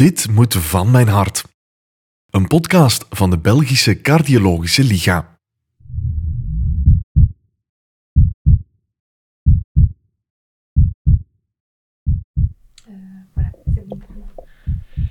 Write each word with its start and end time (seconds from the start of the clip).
Dit 0.00 0.30
moet 0.30 0.54
van 0.54 0.90
mijn 0.90 1.08
hart. 1.08 1.44
Een 2.30 2.46
podcast 2.46 3.06
van 3.10 3.30
de 3.30 3.38
Belgische 3.38 4.00
Cardiologische 4.00 4.84
Liga. 4.84 5.38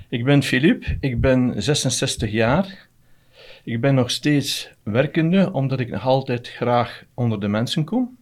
Ik 0.08 0.24
ben 0.24 0.42
Filip, 0.42 0.96
ik 1.00 1.20
ben 1.20 1.62
66 1.62 2.30
jaar. 2.30 2.88
Ik 3.64 3.80
ben 3.80 3.94
nog 3.94 4.10
steeds 4.10 4.70
werkende, 4.82 5.52
omdat 5.52 5.80
ik 5.80 5.90
nog 5.90 6.04
altijd 6.04 6.48
graag 6.48 7.04
onder 7.14 7.40
de 7.40 7.48
mensen 7.48 7.84
kom. 7.84 8.18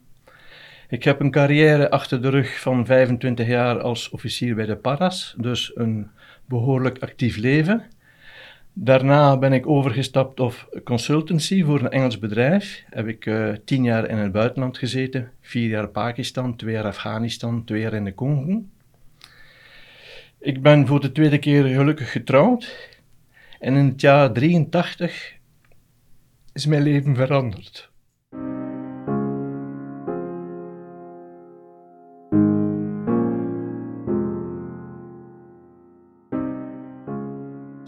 Ik 0.89 1.05
heb 1.05 1.21
een 1.21 1.31
carrière 1.31 1.91
achter 1.91 2.23
de 2.23 2.29
rug 2.29 2.61
van 2.61 2.87
25 2.87 3.47
jaar 3.47 3.81
als 3.81 4.11
officier 4.11 4.55
bij 4.55 4.67
de 4.67 4.77
Paras, 4.77 5.35
dus 5.39 5.71
een 5.75 6.11
behoorlijk 6.49 6.99
actief 6.99 7.37
leven. 7.37 7.83
Daarna 8.73 9.39
ben 9.39 9.53
ik 9.53 9.67
overgestapt 9.67 10.41
op 10.41 10.81
consultancy 10.85 11.65
voor 11.65 11.81
een 11.81 11.91
Engels 11.91 12.19
bedrijf. 12.19 12.85
Heb 12.91 13.07
ik 13.07 13.27
uh, 13.27 13.53
tien 13.65 13.85
jaar 13.85 14.09
in 14.09 14.17
het 14.17 14.33
buitenland 14.33 14.79
gezeten, 14.79 15.31
vier 15.41 15.69
jaar 15.69 15.89
Pakistan, 15.89 16.57
twee 16.57 16.73
jaar 16.73 16.85
Afghanistan, 16.85 17.65
twee 17.65 17.81
jaar 17.81 17.93
in 17.93 18.05
de 18.05 18.15
Congo. 18.15 18.63
Ik 20.41 20.63
ben 20.63 20.87
voor 20.87 21.01
de 21.01 21.13
tweede 21.13 21.39
keer 21.39 21.65
gelukkig 21.65 22.13
getrouwd 22.13 22.89
en 23.59 23.75
in 23.75 23.87
het 23.87 24.01
jaar 24.01 24.33
83 24.33 25.37
is 26.53 26.67
mijn 26.67 26.83
leven 26.83 27.17
veranderd. 27.17 27.88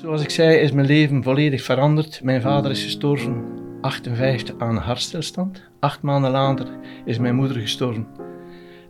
Zoals 0.01 0.23
ik 0.23 0.31
zei, 0.31 0.57
is 0.57 0.73
mijn 0.73 0.87
leven 0.87 1.23
volledig 1.23 1.63
veranderd. 1.63 2.23
Mijn 2.23 2.41
vader 2.41 2.71
is 2.71 2.83
gestorven 2.83 3.45
58 3.81 4.59
aan 4.59 4.77
hartstilstand. 4.77 5.63
Acht 5.81 6.03
maanden 6.03 6.31
later 6.31 6.69
is 7.05 7.19
mijn 7.19 7.35
moeder 7.35 7.57
gestorven 7.57 8.07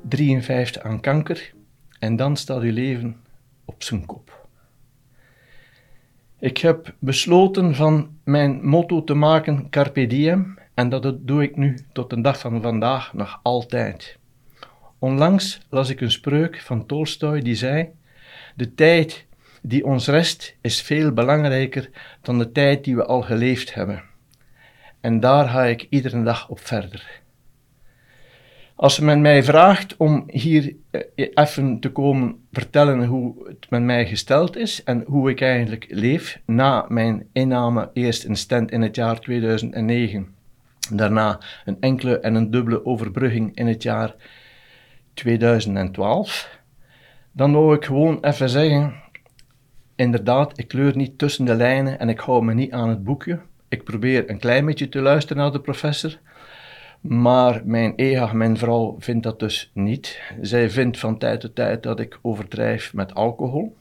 53 0.09 0.83
aan 0.83 1.01
kanker. 1.01 1.53
En 1.99 2.17
dan 2.17 2.37
staat 2.37 2.63
uw 2.63 2.73
leven 2.73 3.17
op 3.65 3.83
zijn 3.83 4.07
kop. 4.07 4.49
Ik 6.39 6.59
heb 6.59 6.95
besloten 6.99 7.75
van 7.75 8.11
mijn 8.25 8.67
motto 8.67 9.05
te 9.05 9.15
maken 9.15 9.71
Carpe 9.71 10.07
Diem 10.07 10.59
en 10.75 10.89
dat 10.89 11.17
doe 11.21 11.43
ik 11.43 11.57
nu 11.57 11.79
tot 11.93 12.11
de 12.11 12.21
dag 12.21 12.39
van 12.39 12.63
vandaag 12.63 13.13
nog 13.15 13.41
altijd. 13.43 14.19
Onlangs 14.99 15.61
las 15.71 15.89
ik 15.89 16.01
een 16.01 16.11
spreuk 16.11 16.61
van 16.61 16.87
Tolstoy 16.87 17.41
die 17.41 17.55
zei: 17.55 17.89
De 18.57 18.75
tijd 18.75 19.29
die 19.61 19.85
ons 19.85 20.07
rest 20.07 20.57
is 20.61 20.83
veel 20.83 21.13
belangrijker 21.13 21.91
dan 22.23 22.39
de 22.39 22.53
tijd 22.53 22.85
die 22.85 22.97
we 22.97 23.05
al 23.05 23.23
geleefd 23.23 23.75
hebben. 23.75 24.03
En 25.01 25.21
daar 25.21 25.49
ga 25.49 25.65
ik 25.65 25.87
iedere 25.91 26.23
dag 26.23 26.49
op 26.49 26.61
verder. 26.61 27.21
Als 28.81 28.99
men 28.99 29.21
mij 29.21 29.43
vraagt 29.43 29.97
om 29.97 30.25
hier 30.27 30.75
eh, 30.91 31.29
even 31.35 31.81
te 31.81 31.91
komen 31.91 32.37
vertellen 32.53 33.05
hoe 33.05 33.49
het 33.49 33.71
met 33.71 33.83
mij 33.83 34.07
gesteld 34.07 34.57
is 34.57 34.83
en 34.85 35.05
hoe 35.07 35.31
ik 35.31 35.41
eigenlijk 35.41 35.87
leef 35.89 36.41
na 36.47 36.85
mijn 36.89 37.27
inname 37.33 37.91
eerst 37.93 38.25
in 38.25 38.37
stand 38.37 38.71
in 38.71 38.83
het 38.83 38.97
jaar 38.97 39.21
2009, 39.21 40.35
daarna 40.91 41.41
een 41.65 41.77
enkele 41.81 42.19
en 42.19 42.35
een 42.35 42.51
dubbele 42.51 42.85
overbrugging 42.85 43.57
in 43.57 43.67
het 43.67 43.83
jaar 43.83 44.15
2012, 45.15 46.61
dan 47.33 47.53
wil 47.53 47.73
ik 47.73 47.85
gewoon 47.85 48.25
even 48.25 48.49
zeggen, 48.49 48.95
inderdaad, 50.01 50.59
ik 50.59 50.69
kleur 50.69 50.97
niet 50.97 51.19
tussen 51.19 51.45
de 51.45 51.55
lijnen 51.55 51.99
en 51.99 52.09
ik 52.09 52.19
hou 52.19 52.45
me 52.45 52.55
niet 52.55 52.73
aan 52.73 52.89
het 52.89 53.05
boekje. 53.05 53.39
Ik 53.69 53.85
probeer 53.85 54.31
een 54.31 54.39
klein 54.39 54.67
beetje 54.67 54.89
te 54.89 55.01
luisteren 55.01 55.43
naar 55.43 55.53
de 55.53 55.61
professor, 55.61 56.19
maar 57.01 57.63
mijn 57.65 57.93
EHA, 57.97 58.33
mijn 58.33 58.57
vrouw, 58.57 58.97
vindt 58.99 59.23
dat 59.23 59.39
dus 59.39 59.71
niet. 59.75 60.21
Zij 60.41 60.71
vindt 60.71 60.99
van 60.99 61.19
tijd 61.19 61.41
tot 61.41 61.55
tijd 61.55 61.83
dat 61.83 62.01
ik 62.01 62.19
overdrijf 62.23 62.95
met 62.95 63.15
alcohol. 63.15 63.77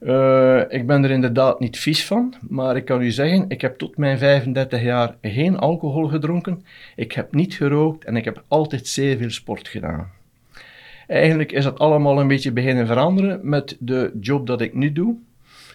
Uh, 0.00 0.60
ik 0.68 0.86
ben 0.86 1.04
er 1.04 1.10
inderdaad 1.10 1.60
niet 1.60 1.78
vies 1.78 2.06
van, 2.06 2.34
maar 2.48 2.76
ik 2.76 2.84
kan 2.84 3.02
u 3.02 3.10
zeggen, 3.10 3.44
ik 3.48 3.60
heb 3.60 3.78
tot 3.78 3.96
mijn 3.96 4.18
35 4.18 4.82
jaar 4.82 5.16
geen 5.22 5.58
alcohol 5.58 6.08
gedronken, 6.08 6.64
ik 6.96 7.12
heb 7.12 7.34
niet 7.34 7.54
gerookt 7.54 8.04
en 8.04 8.16
ik 8.16 8.24
heb 8.24 8.42
altijd 8.48 8.86
zeer 8.86 9.16
veel 9.16 9.30
sport 9.30 9.68
gedaan. 9.68 10.15
Eigenlijk 11.06 11.52
is 11.52 11.64
dat 11.64 11.78
allemaal 11.78 12.20
een 12.20 12.28
beetje 12.28 12.52
beginnen 12.52 12.86
veranderen 12.86 13.40
met 13.42 13.76
de 13.78 14.12
job 14.20 14.46
dat 14.46 14.60
ik 14.60 14.74
nu 14.74 14.92
doe, 14.92 15.16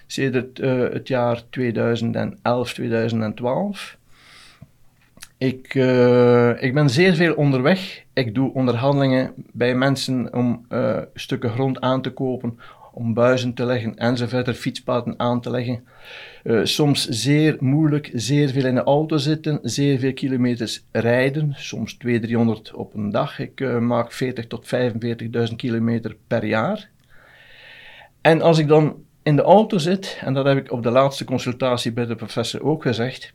sinds 0.08 0.38
uh, 0.62 0.80
het 0.80 1.08
jaar 1.08 1.42
2011, 1.50 2.74
2012. 2.74 3.98
Ik, 5.38 5.74
uh, 5.74 6.64
ik 6.64 6.74
ben 6.74 6.90
zeer 6.90 7.14
veel 7.16 7.34
onderweg. 7.34 8.04
Ik 8.14 8.36
doe 8.36 8.54
onderhandelingen 8.54 9.34
bij 9.36 9.76
mensen 9.76 10.34
om 10.34 10.66
uh, 10.70 10.98
stukken 11.14 11.50
grond 11.50 11.82
aan 11.82 12.02
te 12.02 12.12
kopen, 12.12 12.60
om 12.94 13.14
buizen 13.14 13.54
te 13.54 13.66
leggen 13.66 13.96
enzovoort, 13.96 14.58
fietspaden 14.58 15.14
aan 15.18 15.42
te 15.42 15.50
leggen. 15.50 15.88
Uh, 16.44 16.60
soms 16.64 17.08
zeer 17.08 17.58
moeilijk, 17.60 18.10
zeer 18.14 18.50
veel 18.50 18.66
in 18.66 18.76
de 18.76 18.84
auto 18.84 19.18
zitten, 19.18 19.60
zeer 19.62 20.00
veel 20.00 20.14
kilometers 20.14 20.84
rijden, 20.92 21.54
soms 21.58 21.94
200, 21.94 22.32
300 22.32 22.74
op 22.74 22.94
een 22.94 23.10
dag. 23.10 23.40
Ik 23.40 23.80
maak 23.80 24.12
40 24.12 24.48
tot 24.48 24.66
45.000 25.50 25.56
kilometer 25.56 26.16
per 26.28 26.46
jaar. 26.46 26.90
En 28.22 28.42
als 28.42 28.58
ik 28.58 28.68
dan 28.68 28.96
in 29.24 29.36
de 29.36 29.42
auto 29.42 29.78
zit, 29.78 30.22
en 30.22 30.34
dat 30.34 30.46
heb 30.46 30.58
ik 30.58 30.72
op 30.72 30.84
de 30.84 30.92
laatste 30.92 31.26
consultatie 31.26 31.92
bij 31.92 32.06
de 32.06 32.16
professor 32.16 32.64
ook 32.64 32.82
gezegd, 32.82 33.32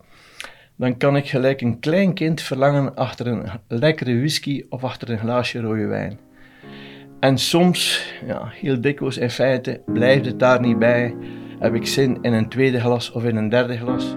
dan 0.77 0.97
kan 0.97 1.17
ik 1.17 1.29
gelijk 1.29 1.61
een 1.61 1.79
klein 1.79 2.15
kind 2.15 2.41
verlangen 2.41 2.95
achter 2.95 3.27
een 3.27 3.49
lekkere 3.69 4.17
whisky 4.17 4.65
of 4.69 4.85
achter 4.85 5.11
een 5.11 5.19
glaasje 5.19 5.61
rode 5.61 5.87
wijn. 5.87 6.19
En 7.27 7.39
soms, 7.39 8.13
ja, 8.27 8.49
heel 8.53 8.81
dikwijls 8.81 9.19
in 9.19 9.31
feite, 9.31 9.83
blijft 9.87 10.27
het 10.27 10.39
daar 10.39 10.61
niet 10.61 10.79
bij. 10.79 11.17
Heb 11.59 11.75
ik 11.75 11.87
zin 11.87 12.19
in 12.23 12.33
een 12.33 12.49
tweede 12.49 12.81
glas 12.81 13.13
of 13.13 13.25
in 13.25 13.37
een 13.37 13.49
derde 13.49 13.77
glas? 13.77 14.17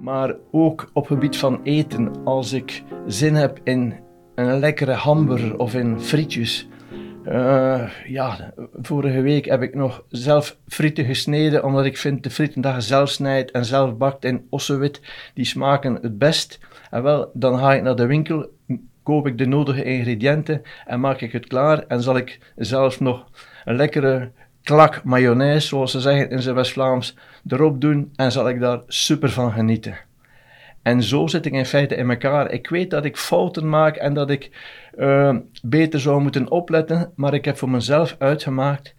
Maar 0.00 0.34
ook 0.50 0.90
op 0.92 1.06
gebied 1.06 1.36
van 1.36 1.60
eten, 1.62 2.24
als 2.24 2.52
ik 2.52 2.82
zin 3.06 3.34
heb 3.34 3.60
in 3.62 3.94
een 4.34 4.58
lekkere 4.58 4.92
hamburger 4.92 5.58
of 5.58 5.74
in 5.74 6.00
frietjes, 6.00 6.68
uh, 7.28 7.90
ja, 8.06 8.54
vorige 8.82 9.20
week 9.20 9.44
heb 9.44 9.62
ik 9.62 9.74
nog 9.74 10.04
zelf 10.08 10.56
frieten 10.68 11.04
gesneden, 11.04 11.64
omdat 11.64 11.84
ik 11.84 11.96
vind 11.96 12.22
de 12.22 12.30
frieten 12.30 12.60
dat 12.60 12.74
je 12.74 12.80
zelf 12.80 13.08
snijdt 13.08 13.50
en 13.50 13.64
zelf 13.64 13.96
bakt 13.96 14.24
in 14.24 14.46
ossewit, 14.50 15.00
die 15.34 15.44
smaken 15.44 15.98
het 16.02 16.18
best. 16.18 16.60
En 16.90 17.02
wel, 17.02 17.30
dan 17.34 17.58
ga 17.58 17.74
ik 17.74 17.82
naar 17.82 17.96
de 17.96 18.06
winkel, 18.06 18.50
koop 19.02 19.26
ik 19.26 19.38
de 19.38 19.46
nodige 19.46 19.84
ingrediënten 19.84 20.62
en 20.86 21.00
maak 21.00 21.20
ik 21.20 21.32
het 21.32 21.46
klaar. 21.46 21.84
En 21.86 22.02
zal 22.02 22.16
ik 22.16 22.52
zelf 22.56 23.00
nog 23.00 23.26
een 23.64 23.76
lekkere 23.76 24.30
klak 24.62 25.04
mayonaise, 25.04 25.66
zoals 25.66 25.90
ze 25.90 26.00
zeggen 26.00 26.30
in 26.30 26.42
zijn 26.42 26.54
West-Vlaams, 26.54 27.16
erop 27.46 27.80
doen 27.80 28.12
en 28.16 28.32
zal 28.32 28.48
ik 28.48 28.60
daar 28.60 28.80
super 28.86 29.30
van 29.30 29.52
genieten. 29.52 29.96
En 30.84 31.02
zo 31.02 31.26
zit 31.26 31.46
ik 31.46 31.52
in 31.52 31.66
feite 31.66 31.94
in 31.94 32.10
elkaar. 32.10 32.50
Ik 32.50 32.68
weet 32.68 32.90
dat 32.90 33.04
ik 33.04 33.16
fouten 33.16 33.68
maak 33.68 33.96
en 33.96 34.14
dat 34.14 34.30
ik 34.30 34.50
uh, 34.98 35.36
beter 35.62 36.00
zou 36.00 36.20
moeten 36.22 36.50
opletten, 36.50 37.12
maar 37.16 37.34
ik 37.34 37.44
heb 37.44 37.56
voor 37.56 37.70
mezelf 37.70 38.16
uitgemaakt: 38.18 38.94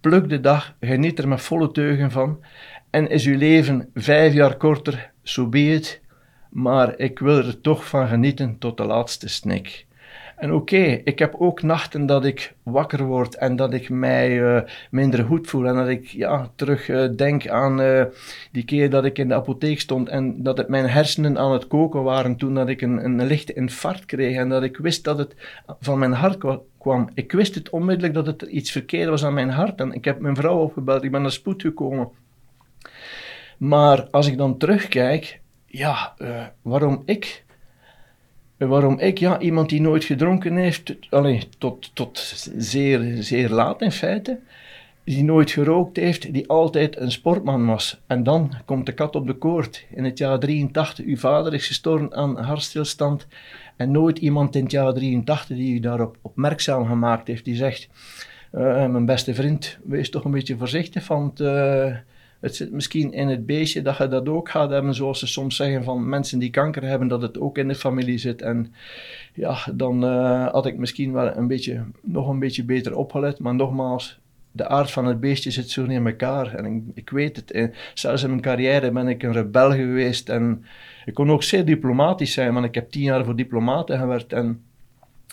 pluk 0.00 0.28
de 0.28 0.40
dag, 0.40 0.74
geniet 0.80 1.18
er 1.18 1.28
met 1.28 1.40
volle 1.40 1.70
teugen 1.70 2.10
van. 2.10 2.44
En 2.90 3.08
is 3.08 3.26
uw 3.26 3.38
leven 3.38 3.90
vijf 3.94 4.32
jaar 4.32 4.56
korter, 4.56 5.10
zo 5.22 5.42
so 5.42 5.48
be 5.48 5.58
het, 5.58 6.00
maar 6.50 6.98
ik 6.98 7.18
wil 7.18 7.36
er 7.36 7.60
toch 7.60 7.88
van 7.88 8.08
genieten 8.08 8.58
tot 8.58 8.76
de 8.76 8.84
laatste 8.84 9.28
snik. 9.28 9.86
En 10.40 10.52
oké, 10.52 11.00
ik 11.04 11.18
heb 11.18 11.34
ook 11.38 11.62
nachten 11.62 12.06
dat 12.06 12.24
ik 12.24 12.54
wakker 12.62 13.04
word 13.04 13.34
en 13.34 13.56
dat 13.56 13.72
ik 13.72 13.88
mij 13.88 14.30
uh, 14.30 14.60
minder 14.90 15.24
goed 15.24 15.46
voel. 15.48 15.66
En 15.66 15.74
dat 15.74 15.88
ik 15.88 16.06
ja, 16.06 16.50
terug 16.54 16.88
uh, 16.88 17.08
denk 17.16 17.48
aan 17.48 17.80
uh, 17.80 18.04
die 18.52 18.64
keer 18.64 18.90
dat 18.90 19.04
ik 19.04 19.18
in 19.18 19.28
de 19.28 19.34
apotheek 19.34 19.80
stond 19.80 20.08
en 20.08 20.42
dat 20.42 20.58
het 20.58 20.68
mijn 20.68 20.88
hersenen 20.88 21.38
aan 21.38 21.52
het 21.52 21.66
koken 21.66 22.02
waren 22.02 22.36
toen 22.36 22.54
dat 22.54 22.68
ik 22.68 22.80
een, 22.80 23.04
een 23.04 23.26
lichte 23.26 23.52
infarct 23.52 24.04
kreeg. 24.04 24.36
En 24.36 24.48
dat 24.48 24.62
ik 24.62 24.76
wist 24.76 25.04
dat 25.04 25.18
het 25.18 25.34
van 25.80 25.98
mijn 25.98 26.12
hart 26.12 26.38
kwam. 26.78 27.08
Ik 27.14 27.32
wist 27.32 27.54
het 27.54 27.70
onmiddellijk 27.70 28.14
dat 28.14 28.26
het 28.26 28.42
iets 28.42 28.70
verkeerd 28.70 29.08
was 29.08 29.24
aan 29.24 29.34
mijn 29.34 29.50
hart. 29.50 29.80
En 29.80 29.92
ik 29.92 30.04
heb 30.04 30.20
mijn 30.20 30.36
vrouw 30.36 30.58
opgebeld, 30.58 31.04
ik 31.04 31.10
ben 31.10 31.22
naar 31.22 31.30
spoed 31.30 31.62
gekomen. 31.62 32.08
Maar 33.58 34.08
als 34.10 34.26
ik 34.26 34.36
dan 34.36 34.58
terugkijk, 34.58 35.40
ja, 35.66 36.14
waarom 36.62 37.02
ik 37.04 37.44
Waarom 38.68 38.98
ik? 38.98 39.18
Ja, 39.18 39.38
iemand 39.38 39.68
die 39.68 39.80
nooit 39.80 40.04
gedronken 40.04 40.56
heeft, 40.56 40.94
allee, 41.10 41.48
tot, 41.58 41.90
tot 41.94 42.18
zeer, 42.56 43.22
zeer 43.22 43.50
laat 43.50 43.82
in 43.82 43.92
feite, 43.92 44.38
die 45.04 45.24
nooit 45.24 45.50
gerookt 45.50 45.96
heeft, 45.96 46.32
die 46.32 46.48
altijd 46.48 46.96
een 46.96 47.10
sportman 47.10 47.66
was. 47.66 48.00
En 48.06 48.22
dan 48.22 48.52
komt 48.64 48.86
de 48.86 48.92
kat 48.92 49.16
op 49.16 49.26
de 49.26 49.32
koord. 49.32 49.86
In 49.90 50.04
het 50.04 50.18
jaar 50.18 50.38
83, 50.38 51.04
uw 51.04 51.16
vader 51.16 51.54
is 51.54 51.66
gestorven 51.66 52.14
aan 52.14 52.38
hartstilstand 52.38 53.26
En 53.76 53.90
nooit 53.90 54.18
iemand 54.18 54.56
in 54.56 54.62
het 54.62 54.72
jaar 54.72 54.92
83 54.92 55.56
die 55.56 55.74
u 55.74 55.80
daarop 55.80 56.16
opmerkzaam 56.22 56.86
gemaakt 56.86 57.26
heeft, 57.26 57.44
die 57.44 57.56
zegt, 57.56 57.88
uh, 58.54 58.86
mijn 58.86 59.06
beste 59.06 59.34
vriend, 59.34 59.78
wees 59.84 60.10
toch 60.10 60.24
een 60.24 60.30
beetje 60.30 60.56
voorzichtig, 60.56 61.08
want 61.08 61.40
uh, 61.40 61.96
het 62.40 62.56
zit 62.56 62.72
misschien 62.72 63.12
in 63.12 63.28
het 63.28 63.46
beestje 63.46 63.82
dat 63.82 63.96
je 63.96 64.08
dat 64.08 64.28
ook 64.28 64.48
gaat 64.48 64.70
hebben, 64.70 64.94
zoals 64.94 65.18
ze 65.18 65.26
soms 65.26 65.56
zeggen 65.56 65.84
van 65.84 66.08
mensen 66.08 66.38
die 66.38 66.50
kanker 66.50 66.82
hebben, 66.82 67.08
dat 67.08 67.22
het 67.22 67.40
ook 67.40 67.58
in 67.58 67.68
de 67.68 67.74
familie 67.74 68.18
zit. 68.18 68.42
En 68.42 68.72
ja, 69.34 69.58
dan 69.74 70.04
uh, 70.04 70.48
had 70.48 70.66
ik 70.66 70.78
misschien 70.78 71.12
wel 71.12 71.36
een 71.36 71.46
beetje, 71.46 71.84
nog 72.02 72.28
een 72.28 72.38
beetje 72.38 72.64
beter 72.64 72.96
opgelet, 72.96 73.38
maar 73.38 73.54
nogmaals, 73.54 74.18
de 74.52 74.68
aard 74.68 74.90
van 74.90 75.06
het 75.06 75.20
beestje 75.20 75.50
zit 75.50 75.70
zo 75.70 75.84
in 75.84 76.06
elkaar. 76.06 76.54
En 76.54 76.64
ik, 76.64 76.82
ik 76.94 77.10
weet 77.10 77.36
het, 77.36 77.74
zelfs 77.94 78.22
in 78.22 78.28
mijn 78.28 78.40
carrière 78.40 78.90
ben 78.90 79.08
ik 79.08 79.22
een 79.22 79.32
rebel 79.32 79.72
geweest 79.72 80.28
en 80.28 80.64
ik 81.04 81.14
kon 81.14 81.30
ook 81.30 81.42
zeer 81.42 81.64
diplomatisch 81.64 82.32
zijn, 82.32 82.54
want 82.54 82.66
ik 82.66 82.74
heb 82.74 82.90
tien 82.90 83.02
jaar 83.02 83.24
voor 83.24 83.36
diplomaten 83.36 83.98
gewerkt 83.98 84.32
en 84.32 84.62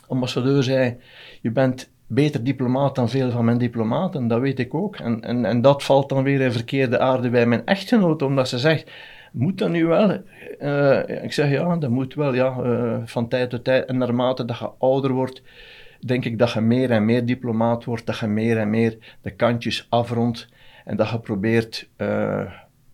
ambassadeur 0.07 0.63
zei, 0.63 0.98
je 1.42 1.51
bent 1.51 1.89
beter 2.07 2.44
diplomaat 2.44 2.95
dan 2.95 3.09
veel 3.09 3.31
van 3.31 3.45
mijn 3.45 3.57
diplomaten, 3.57 4.27
dat 4.27 4.39
weet 4.39 4.59
ik 4.59 4.74
ook. 4.74 4.95
En, 4.95 5.21
en, 5.21 5.45
en 5.45 5.62
dat 5.62 5.83
valt 5.83 6.09
dan 6.09 6.24
weer 6.24 6.42
in 6.42 6.51
verkeerde 6.51 7.00
aarde 7.00 7.30
bij 7.30 7.45
mijn 7.45 7.65
echtgenoot, 7.65 8.21
omdat 8.21 8.50
ze 8.50 8.59
zegt, 8.59 8.92
moet 9.31 9.57
dat 9.57 9.69
nu 9.69 9.86
wel? 9.86 10.21
Uh, 10.59 11.24
ik 11.24 11.33
zeg, 11.33 11.50
ja, 11.50 11.75
dat 11.75 11.89
moet 11.89 12.13
wel, 12.13 12.33
ja, 12.33 12.57
uh, 12.63 12.98
van 13.06 13.27
tijd 13.27 13.50
tot 13.50 13.63
tijd. 13.63 13.86
En 13.86 13.98
naarmate 13.98 14.45
dat 14.45 14.57
je 14.57 14.69
ouder 14.80 15.12
wordt, 15.12 15.42
denk 16.00 16.25
ik 16.25 16.39
dat 16.39 16.51
je 16.51 16.62
meer 16.62 16.92
en 16.92 17.06
meer 17.06 17.25
diplomaat 17.25 17.83
wordt, 17.83 18.06
dat 18.06 18.18
je 18.18 18.27
meer 18.27 18.57
en 18.57 18.69
meer 18.69 18.98
de 19.21 19.31
kantjes 19.31 19.88
afrondt 19.89 20.50
en 20.86 20.98
dat 20.98 21.09
je 21.09 21.19
probeert 21.19 21.89
uh, 21.98 22.42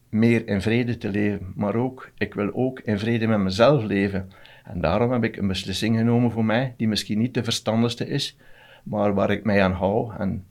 meer 0.10 0.48
in 0.48 0.62
vrede 0.62 0.98
te 0.98 1.10
leven. 1.10 1.54
Maar 1.56 1.76
ook, 1.76 2.12
ik 2.18 2.34
wil 2.34 2.50
ook 2.54 2.80
in 2.80 3.00
vrede 3.00 3.28
met 3.28 3.40
mezelf 3.40 3.84
leven. 3.84 4.32
En 4.64 4.82
daarom 4.82 5.12
heb 5.12 5.24
ik 5.24 5.38
een 5.38 5.48
beslissing 5.48 5.98
genomen 5.98 6.32
voor 6.32 6.46
mij, 6.46 6.74
die 6.78 6.88
misschien 6.88 7.18
niet 7.18 7.34
de 7.34 7.44
verstandigste 7.44 8.08
is, 8.08 8.38
maar 8.84 9.14
waar 9.14 9.32
ik 9.32 9.44
mij 9.44 9.64
aan 9.64 9.72
hou. 9.72 10.14
En 10.18 10.46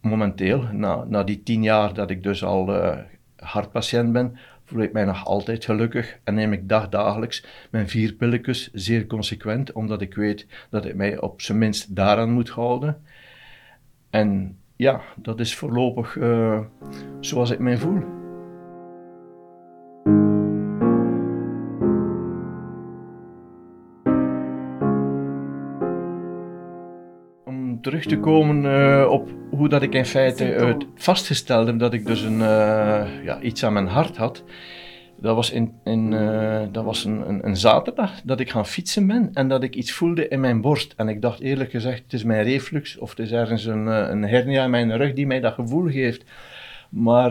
momenteel, 0.00 0.62
na, 0.72 1.04
na 1.04 1.22
die 1.22 1.42
tien 1.42 1.62
jaar 1.62 1.94
dat 1.94 2.10
ik 2.10 2.22
dus 2.22 2.44
al 2.44 2.74
uh, 2.74 2.96
hartpatiënt 3.36 4.12
ben, 4.12 4.38
voel 4.64 4.82
ik 4.82 4.92
mij 4.92 5.04
nog 5.04 5.24
altijd 5.24 5.64
gelukkig 5.64 6.18
en 6.24 6.34
neem 6.34 6.52
ik 6.52 6.68
dagdagelijks 6.68 7.44
mijn 7.70 7.88
vier 7.88 8.12
pilletjes 8.12 8.70
zeer 8.72 9.06
consequent, 9.06 9.72
omdat 9.72 10.00
ik 10.00 10.14
weet 10.14 10.46
dat 10.70 10.84
ik 10.84 10.94
mij 10.94 11.20
op 11.20 11.40
zijn 11.40 11.58
minst 11.58 11.96
daaraan 11.96 12.32
moet 12.32 12.48
houden. 12.48 13.02
En 14.10 14.58
ja, 14.76 15.00
dat 15.16 15.40
is 15.40 15.56
voorlopig 15.56 16.16
uh, 16.16 16.60
zoals 17.20 17.50
ik 17.50 17.58
mij 17.58 17.76
voel. 17.76 18.19
Terug 27.80 28.04
te 28.04 28.18
komen 28.18 28.64
uh, 28.64 29.06
op 29.10 29.28
hoe 29.50 29.68
dat 29.68 29.82
ik 29.82 29.94
in 29.94 30.04
feite 30.04 30.54
uh, 30.54 30.74
vastgesteld 30.94 31.66
heb 31.66 31.78
dat 31.78 31.92
ik 31.92 32.06
dus 32.06 32.22
een, 32.22 32.38
uh, 32.38 33.24
ja, 33.24 33.40
iets 33.40 33.64
aan 33.64 33.72
mijn 33.72 33.86
hart 33.86 34.16
had. 34.16 34.44
Dat 35.16 35.34
was, 35.34 35.50
in, 35.50 35.72
in, 35.84 36.10
dat 36.72 36.84
was 36.84 37.04
een, 37.04 37.28
een, 37.28 37.46
een, 37.46 37.56
zaterdag 37.56 38.20
dat 38.24 38.40
ik 38.40 38.50
gaan 38.50 38.66
fietsen 38.66 39.06
ben 39.06 39.30
en 39.32 39.48
dat 39.48 39.62
ik 39.62 39.74
iets 39.74 39.92
voelde 39.92 40.28
in 40.28 40.40
mijn 40.40 40.60
borst. 40.60 40.94
En 40.96 41.08
ik 41.08 41.22
dacht 41.22 41.40
eerlijk 41.40 41.70
gezegd, 41.70 42.02
het 42.02 42.12
is 42.12 42.24
mijn 42.24 42.42
reflux 42.42 42.98
of 42.98 43.10
het 43.10 43.18
is 43.18 43.32
ergens 43.32 43.64
een, 43.64 43.86
een 43.86 44.22
hernia 44.22 44.64
in 44.64 44.70
mijn 44.70 44.96
rug 44.96 45.12
die 45.12 45.26
mij 45.26 45.40
dat 45.40 45.54
gevoel 45.54 45.88
geeft. 45.88 46.24
Maar 46.88 47.30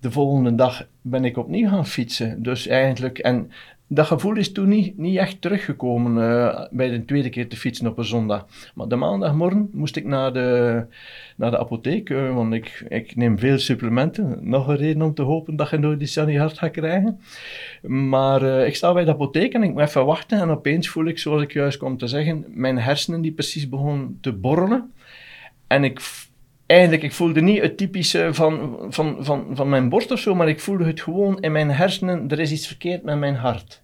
de 0.00 0.10
volgende 0.10 0.54
dag 0.54 0.86
ben 1.02 1.24
ik 1.24 1.36
opnieuw 1.36 1.68
gaan 1.68 1.86
fietsen. 1.86 2.42
Dus 2.42 2.66
eigenlijk, 2.66 3.18
en 3.18 3.50
dat 3.92 4.06
gevoel 4.06 4.36
is 4.36 4.52
toen 4.52 4.68
niet, 4.68 4.98
niet 4.98 5.16
echt 5.16 5.40
teruggekomen 5.40 6.16
uh, 6.16 6.64
bij 6.70 6.88
de 6.88 7.04
tweede 7.04 7.28
keer 7.28 7.48
te 7.48 7.56
fietsen 7.56 7.86
op 7.86 7.98
een 7.98 8.04
zondag. 8.04 8.46
Maar 8.74 8.88
de 8.88 8.96
maandagmorgen 8.96 9.70
moest 9.72 9.96
ik 9.96 10.04
naar 10.04 10.32
de, 10.32 10.84
naar 11.36 11.50
de 11.50 11.58
apotheek, 11.58 12.10
uh, 12.10 12.34
want 12.34 12.54
ik, 12.54 12.84
ik 12.88 13.16
neem 13.16 13.38
veel 13.38 13.58
supplementen. 13.58 14.38
Nog 14.40 14.68
een 14.68 14.76
reden 14.76 15.02
om 15.02 15.14
te 15.14 15.22
hopen 15.22 15.56
dat 15.56 15.70
je 15.70 15.78
nooit 15.78 15.98
die 15.98 16.08
Sunny 16.08 16.36
Hart 16.36 16.58
gaat 16.58 16.70
krijgen. 16.70 17.20
Maar 17.82 18.42
uh, 18.42 18.66
ik 18.66 18.76
sta 18.76 18.92
bij 18.92 19.04
de 19.04 19.10
apotheek 19.10 19.52
en 19.52 19.62
ik 19.62 19.72
moet 19.72 19.82
even 19.82 20.06
wachten. 20.06 20.40
En 20.40 20.50
opeens 20.50 20.88
voel 20.88 21.06
ik, 21.06 21.18
zoals 21.18 21.42
ik 21.42 21.52
juist 21.52 21.78
kwam 21.78 21.96
te 21.96 22.06
zeggen, 22.06 22.44
mijn 22.48 22.78
hersenen 22.78 23.20
die 23.20 23.32
precies 23.32 23.68
begonnen 23.68 24.18
te 24.20 24.32
borrelen. 24.32 24.92
En 25.66 25.84
ik 25.84 26.00
eigenlijk, 26.70 27.02
ik 27.02 27.12
voelde 27.12 27.40
niet 27.40 27.62
het 27.62 27.76
typische 27.76 28.28
van, 28.32 28.78
van, 28.88 29.16
van, 29.20 29.46
van 29.52 29.68
mijn 29.68 29.88
borst 29.88 30.10
of 30.10 30.18
zo, 30.18 30.34
maar 30.34 30.48
ik 30.48 30.60
voelde 30.60 30.84
het 30.84 31.00
gewoon 31.00 31.40
in 31.40 31.52
mijn 31.52 31.70
hersenen, 31.70 32.28
er 32.28 32.40
is 32.40 32.52
iets 32.52 32.66
verkeerd 32.66 33.02
met 33.02 33.18
mijn 33.18 33.34
hart. 33.34 33.82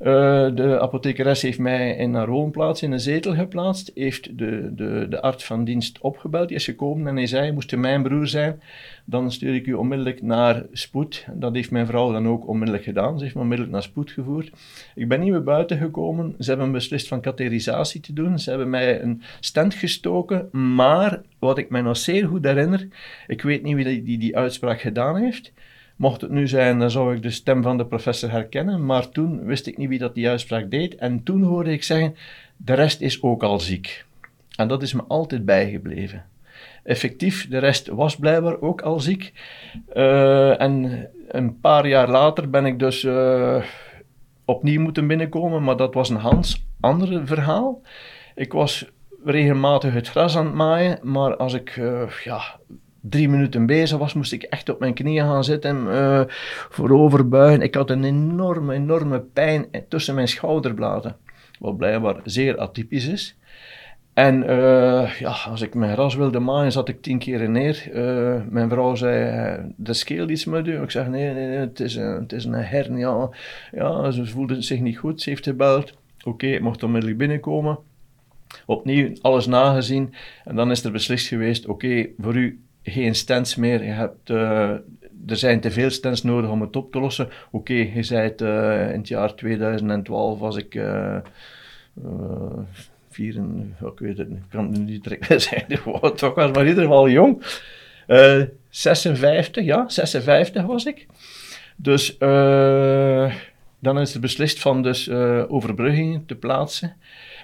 Uh, 0.00 0.06
de 0.54 0.78
apothekeres 0.80 1.42
heeft 1.42 1.58
mij 1.58 1.96
in 1.96 2.14
een 2.14 2.26
woonplaats 2.26 2.82
in 2.82 2.92
een 2.92 3.00
zetel 3.00 3.34
geplaatst, 3.34 3.90
heeft 3.94 4.38
de, 4.38 4.70
de, 4.74 5.06
de 5.10 5.20
arts 5.20 5.44
van 5.44 5.64
dienst 5.64 5.98
opgebeld, 6.00 6.48
die 6.48 6.56
is 6.56 6.64
gekomen 6.64 7.06
en 7.06 7.16
hij 7.16 7.26
zei, 7.26 7.52
moest 7.52 7.70
het 7.70 7.80
mijn 7.80 8.02
broer 8.02 8.26
zijn, 8.26 8.60
dan 9.04 9.32
stuur 9.32 9.54
ik 9.54 9.66
u 9.66 9.72
onmiddellijk 9.72 10.22
naar 10.22 10.64
spoed. 10.72 11.26
Dat 11.34 11.54
heeft 11.54 11.70
mijn 11.70 11.86
vrouw 11.86 12.12
dan 12.12 12.28
ook 12.28 12.48
onmiddellijk 12.48 12.84
gedaan, 12.84 13.18
ze 13.18 13.24
heeft 13.24 13.34
me 13.34 13.40
onmiddellijk 13.40 13.74
naar 13.74 13.82
spoed 13.82 14.10
gevoerd. 14.10 14.50
Ik 14.94 15.08
ben 15.08 15.20
niet 15.20 15.30
meer 15.30 15.42
buiten 15.42 15.78
gekomen, 15.78 16.34
ze 16.38 16.50
hebben 16.50 16.72
beslist 16.72 17.08
van 17.08 17.20
katheterisatie 17.20 18.00
te 18.00 18.12
doen, 18.12 18.38
ze 18.38 18.50
hebben 18.50 18.70
mij 18.70 19.02
een 19.02 19.22
stent 19.40 19.74
gestoken, 19.74 20.48
maar 20.74 21.20
wat 21.38 21.58
ik 21.58 21.70
mij 21.70 21.80
nog 21.80 21.96
zeer 21.96 22.26
goed 22.26 22.44
herinner, 22.44 22.88
ik 23.26 23.42
weet 23.42 23.62
niet 23.62 23.74
wie 23.74 23.84
die, 23.84 24.02
die, 24.02 24.18
die 24.18 24.36
uitspraak 24.36 24.80
gedaan 24.80 25.16
heeft, 25.16 25.52
Mocht 26.00 26.20
het 26.20 26.30
nu 26.30 26.48
zijn, 26.48 26.78
dan 26.78 26.90
zou 26.90 27.14
ik 27.14 27.22
de 27.22 27.30
stem 27.30 27.62
van 27.62 27.76
de 27.76 27.86
professor 27.86 28.30
herkennen, 28.30 28.86
maar 28.86 29.08
toen 29.08 29.44
wist 29.44 29.66
ik 29.66 29.76
niet 29.76 29.88
wie 29.88 29.98
dat 29.98 30.14
die 30.14 30.28
uitspraak 30.28 30.70
deed. 30.70 30.94
En 30.94 31.22
toen 31.22 31.42
hoorde 31.42 31.72
ik 31.72 31.82
zeggen, 31.82 32.16
de 32.56 32.74
rest 32.74 33.00
is 33.00 33.22
ook 33.22 33.42
al 33.42 33.60
ziek. 33.60 34.04
En 34.56 34.68
dat 34.68 34.82
is 34.82 34.92
me 34.92 35.02
altijd 35.08 35.44
bijgebleven. 35.44 36.24
Effectief, 36.84 37.48
de 37.48 37.58
rest 37.58 37.88
was 37.88 38.16
blijkbaar 38.16 38.60
ook 38.60 38.80
al 38.80 39.00
ziek. 39.00 39.32
Uh, 39.94 40.60
en 40.60 41.06
een 41.28 41.60
paar 41.60 41.88
jaar 41.88 42.08
later 42.08 42.50
ben 42.50 42.66
ik 42.66 42.78
dus 42.78 43.04
uh, 43.04 43.64
opnieuw 44.44 44.80
moeten 44.80 45.06
binnenkomen, 45.06 45.62
maar 45.62 45.76
dat 45.76 45.94
was 45.94 46.08
een 46.08 46.16
Hans 46.16 46.64
ander 46.80 47.26
verhaal. 47.26 47.82
Ik 48.34 48.52
was 48.52 48.90
regelmatig 49.24 49.92
het 49.92 50.08
gras 50.08 50.36
aan 50.36 50.46
het 50.46 50.54
maaien, 50.54 50.98
maar 51.02 51.36
als 51.36 51.54
ik 51.54 51.76
uh, 51.76 52.02
ja, 52.24 52.42
drie 53.00 53.28
minuten 53.28 53.66
bezig 53.66 53.98
was, 53.98 54.14
moest 54.14 54.32
ik 54.32 54.42
echt 54.42 54.68
op 54.68 54.80
mijn 54.80 54.94
knieën 54.94 55.24
gaan 55.24 55.44
zitten, 55.44 55.76
uh, 55.86 56.22
vooroverbuigen. 56.68 57.62
Ik 57.62 57.74
had 57.74 57.90
een 57.90 58.04
enorme, 58.04 58.74
enorme 58.74 59.20
pijn 59.20 59.66
tussen 59.88 60.14
mijn 60.14 60.28
schouderbladen, 60.28 61.16
wat 61.58 61.76
blijkbaar 61.76 62.20
zeer 62.24 62.58
atypisch 62.58 63.06
is. 63.06 63.38
En 64.14 64.42
uh, 64.50 65.10
ja, 65.18 65.36
als 65.48 65.60
ik 65.60 65.74
mijn 65.74 65.94
ras 65.94 66.14
wilde 66.14 66.38
maaien, 66.38 66.72
zat 66.72 66.88
ik 66.88 67.02
tien 67.02 67.18
keer 67.18 67.50
neer. 67.50 67.90
Uh, 67.94 68.42
mijn 68.48 68.68
vrouw 68.68 68.94
zei, 68.94 69.72
de 69.76 69.92
scheelt 69.92 70.30
iets 70.30 70.44
met 70.44 70.66
u. 70.66 70.82
Ik 70.82 70.90
zeg, 70.90 71.08
nee, 71.08 71.32
nee, 71.32 71.46
nee 71.46 71.56
het, 71.56 71.80
is 71.80 71.96
een, 71.96 72.14
het 72.14 72.32
is 72.32 72.44
een 72.44 72.54
hernia. 72.54 73.28
Ja, 73.72 74.10
ze 74.10 74.26
voelde 74.26 74.62
zich 74.62 74.80
niet 74.80 74.98
goed, 74.98 75.22
ze 75.22 75.30
heeft 75.30 75.44
gebeld. 75.44 75.92
Oké, 76.24 76.46
ik 76.46 76.60
mocht 76.60 76.82
onmiddellijk 76.82 77.18
binnenkomen. 77.18 77.78
Opnieuw 78.66 79.12
alles 79.20 79.46
nagezien. 79.46 80.14
En 80.44 80.56
dan 80.56 80.70
is 80.70 80.84
er 80.84 80.92
beslist 80.92 81.28
geweest, 81.28 81.66
oké, 81.66 82.06
voor 82.18 82.36
u 82.36 82.60
geen 82.82 83.14
stents 83.14 83.56
meer. 83.56 83.84
Je 83.84 83.90
hebt, 83.90 84.30
uh, 84.30 84.70
er 85.26 85.36
zijn 85.36 85.60
te 85.60 85.70
veel 85.70 85.90
stents 85.90 86.22
nodig 86.22 86.50
om 86.50 86.60
het 86.60 86.76
op 86.76 86.92
te 86.92 87.00
lossen. 87.00 87.28
Oké, 87.50 87.72
je 87.72 88.02
zei 88.02 88.22
het, 88.22 88.40
uh, 88.40 88.92
in 88.92 88.98
het 88.98 89.08
jaar 89.08 89.34
2012 89.34 90.38
was 90.38 90.56
ik 90.56 90.74
uh, 90.74 91.16
vier, 93.10 93.34
ik 93.80 93.98
weet 93.98 94.18
het 94.18 94.28
ik 94.28 94.42
kan 94.50 94.84
niet 94.84 95.02
direct 95.02 95.42
zeggen, 95.42 95.66
toch 96.16 96.34
was 96.34 96.50
maar 96.50 96.62
in 96.62 96.68
ieder 96.68 96.82
geval 96.82 97.08
jong. 97.08 97.42
56, 98.68 99.64
ja, 99.64 99.88
56 99.88 100.64
was 100.64 100.84
ik. 100.84 101.06
Dus 101.76 102.18
dan 103.78 103.98
is 103.98 104.14
er 104.14 104.20
beslist 104.20 104.60
van 104.60 104.82
dus 104.82 105.10
overbruggingen 105.48 106.26
te 106.26 106.34
plaatsen. 106.34 106.96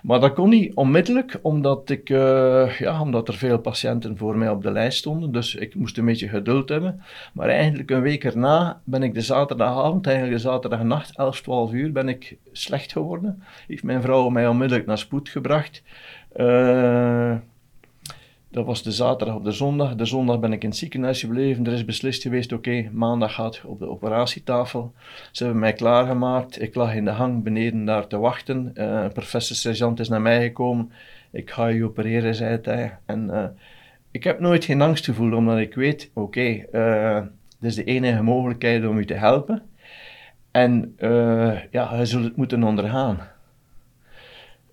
Maar 0.06 0.20
dat 0.20 0.32
kon 0.32 0.48
niet 0.48 0.74
onmiddellijk, 0.74 1.38
omdat, 1.42 1.90
ik, 1.90 2.10
uh, 2.10 2.78
ja, 2.78 3.00
omdat 3.00 3.28
er 3.28 3.34
veel 3.34 3.58
patiënten 3.58 4.16
voor 4.16 4.36
mij 4.36 4.48
op 4.48 4.62
de 4.62 4.70
lijst 4.70 4.98
stonden. 4.98 5.32
Dus 5.32 5.54
ik 5.54 5.74
moest 5.74 5.98
een 5.98 6.04
beetje 6.04 6.28
geduld 6.28 6.68
hebben. 6.68 7.02
Maar 7.32 7.48
eigenlijk 7.48 7.90
een 7.90 8.00
week 8.00 8.24
erna 8.24 8.80
ben 8.84 9.02
ik 9.02 9.14
de 9.14 9.20
zaterdagavond, 9.20 10.06
eigenlijk 10.06 10.36
de 10.36 10.42
zaterdagnacht, 10.42 11.16
11, 11.16 11.40
12 11.40 11.72
uur, 11.72 11.92
ben 11.92 12.08
ik 12.08 12.36
slecht 12.52 12.92
geworden. 12.92 13.42
Heeft 13.66 13.82
mijn 13.82 14.02
vrouw 14.02 14.28
mij 14.28 14.48
onmiddellijk 14.48 14.86
naar 14.86 14.98
spoed 14.98 15.28
gebracht. 15.28 15.82
Uh, 16.36 17.34
dat 18.56 18.66
was 18.66 18.82
de 18.82 18.92
zaterdag 18.92 19.36
op 19.36 19.44
de 19.44 19.52
zondag. 19.52 19.94
De 19.94 20.04
zondag 20.04 20.40
ben 20.40 20.52
ik 20.52 20.62
in 20.62 20.68
het 20.68 20.78
ziekenhuis 20.78 21.20
gebleven. 21.20 21.66
Er 21.66 21.72
is 21.72 21.84
beslist 21.84 22.22
geweest, 22.22 22.52
oké, 22.52 22.88
maandag 22.92 23.34
gaat 23.34 23.62
op 23.64 23.78
de 23.78 23.88
operatietafel. 23.88 24.94
Ze 25.32 25.42
hebben 25.42 25.60
mij 25.60 25.72
klaargemaakt. 25.72 26.62
Ik 26.62 26.74
lag 26.74 26.94
in 26.94 27.04
de 27.04 27.10
hang 27.10 27.42
beneden 27.42 27.84
daar 27.84 28.06
te 28.06 28.18
wachten. 28.18 28.70
Uh, 28.74 29.08
professor 29.08 29.56
sergeant 29.56 30.00
is 30.00 30.08
naar 30.08 30.20
mij 30.20 30.42
gekomen. 30.42 30.92
Ik 31.30 31.50
ga 31.50 31.66
je 31.66 31.84
opereren, 31.84 32.34
zei 32.34 32.58
hij. 32.62 32.98
En 33.06 33.28
uh, 33.30 33.44
ik 34.10 34.24
heb 34.24 34.40
nooit 34.40 34.64
geen 34.64 34.82
angst 34.82 35.04
gevoeld, 35.04 35.34
omdat 35.34 35.58
ik 35.58 35.74
weet, 35.74 36.10
oké, 36.14 36.26
okay, 36.26 36.66
uh, 36.72 37.26
dit 37.60 37.70
is 37.70 37.74
de 37.74 37.84
enige 37.84 38.22
mogelijkheid 38.22 38.86
om 38.86 38.98
u 38.98 39.04
te 39.04 39.14
helpen. 39.14 39.62
En 40.50 40.96
ja, 41.70 41.88
hij 41.88 42.06
zult 42.06 42.24
het 42.24 42.36
moeten 42.36 42.62
ondergaan. 42.62 43.18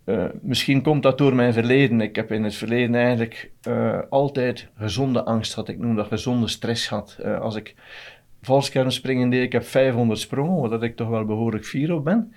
Uh, 0.06 0.26
misschien 0.42 0.82
komt 0.82 1.04
dat 1.04 1.18
door 1.18 1.36
mijn 1.36 1.54
verleden. 1.54 2.02
Ik 2.02 2.16
heb 2.16 2.32
in 2.32 2.44
het 2.44 2.56
verleden 2.56 2.96
eigenlijk 2.96 3.52
uh, 3.68 4.00
altijd 4.10 4.68
gezonde 4.78 5.24
angst 5.24 5.54
gehad. 5.54 5.70
Ik 5.70 5.80
noem 5.80 5.96
dat 5.96 6.08
gezonde 6.08 6.48
stress 6.48 6.88
gehad. 6.88 7.18
Uh, 7.20 7.40
als 7.40 7.56
ik 7.56 7.76
valskermspringen 8.42 9.30
deed, 9.30 9.44
ik 9.44 9.52
heb 9.52 9.66
500 9.66 10.20
sprongen, 10.20 10.70
waar 10.70 10.84
ik 10.84 10.96
toch 10.96 11.08
wel 11.08 11.26
behoorlijk 11.26 11.66
fier 11.66 11.94
op 11.94 12.04
ben. 12.04 12.34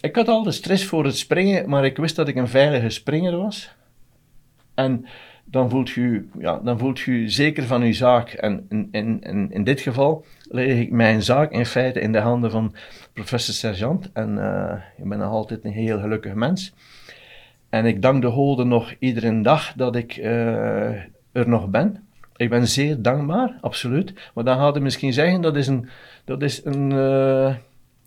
ik 0.00 0.16
had 0.16 0.28
altijd 0.28 0.54
stress 0.54 0.84
voor 0.86 1.04
het 1.04 1.16
springen, 1.16 1.68
maar 1.68 1.84
ik 1.84 1.96
wist 1.96 2.16
dat 2.16 2.28
ik 2.28 2.36
een 2.36 2.48
veilige 2.48 2.90
springer 2.90 3.36
was. 3.36 3.74
En 4.74 5.06
dan 5.44 5.70
voelt 5.70 5.90
je, 5.90 6.28
ja, 6.38 6.60
dan 6.64 6.78
voelt 6.78 7.00
je 7.00 7.28
zeker 7.28 7.64
van 7.64 7.86
je 7.86 7.92
zaak. 7.92 8.32
En 8.32 8.66
in, 8.68 8.88
in, 8.90 9.50
in, 9.50 9.64
dit 9.64 9.80
geval 9.80 10.24
leg 10.48 10.78
ik 10.78 10.90
mijn 10.90 11.22
zaak 11.22 11.50
in 11.50 11.66
feite 11.66 12.00
in 12.00 12.12
de 12.12 12.18
handen 12.18 12.50
van 12.50 12.74
professor 13.12 13.54
Sergeant. 13.54 14.10
En 14.12 14.36
uh, 14.36 14.72
ik 14.96 15.08
ben 15.08 15.18
nog 15.18 15.30
altijd 15.30 15.64
een 15.64 15.72
heel 15.72 16.00
gelukkig 16.00 16.34
mens. 16.34 16.74
En 17.68 17.86
ik 17.86 18.02
dank 18.02 18.22
de 18.22 18.28
Holden 18.28 18.68
nog 18.68 18.94
iedere 18.98 19.40
dag 19.40 19.72
dat 19.72 19.96
ik 19.96 20.16
uh, 20.16 20.90
er 21.32 21.48
nog 21.48 21.68
ben. 21.68 22.04
Ik 22.36 22.50
ben 22.50 22.68
zeer 22.68 23.02
dankbaar, 23.02 23.58
absoluut. 23.60 24.30
Maar 24.34 24.44
dan 24.44 24.58
gaat 24.58 24.74
je 24.74 24.80
misschien 24.80 25.12
zeggen 25.12 25.40
dat 25.40 25.56
is, 25.56 25.66
een, 25.66 25.88
dat 26.24 26.42
is 26.42 26.64
een, 26.64 26.90
uh, 26.90 27.54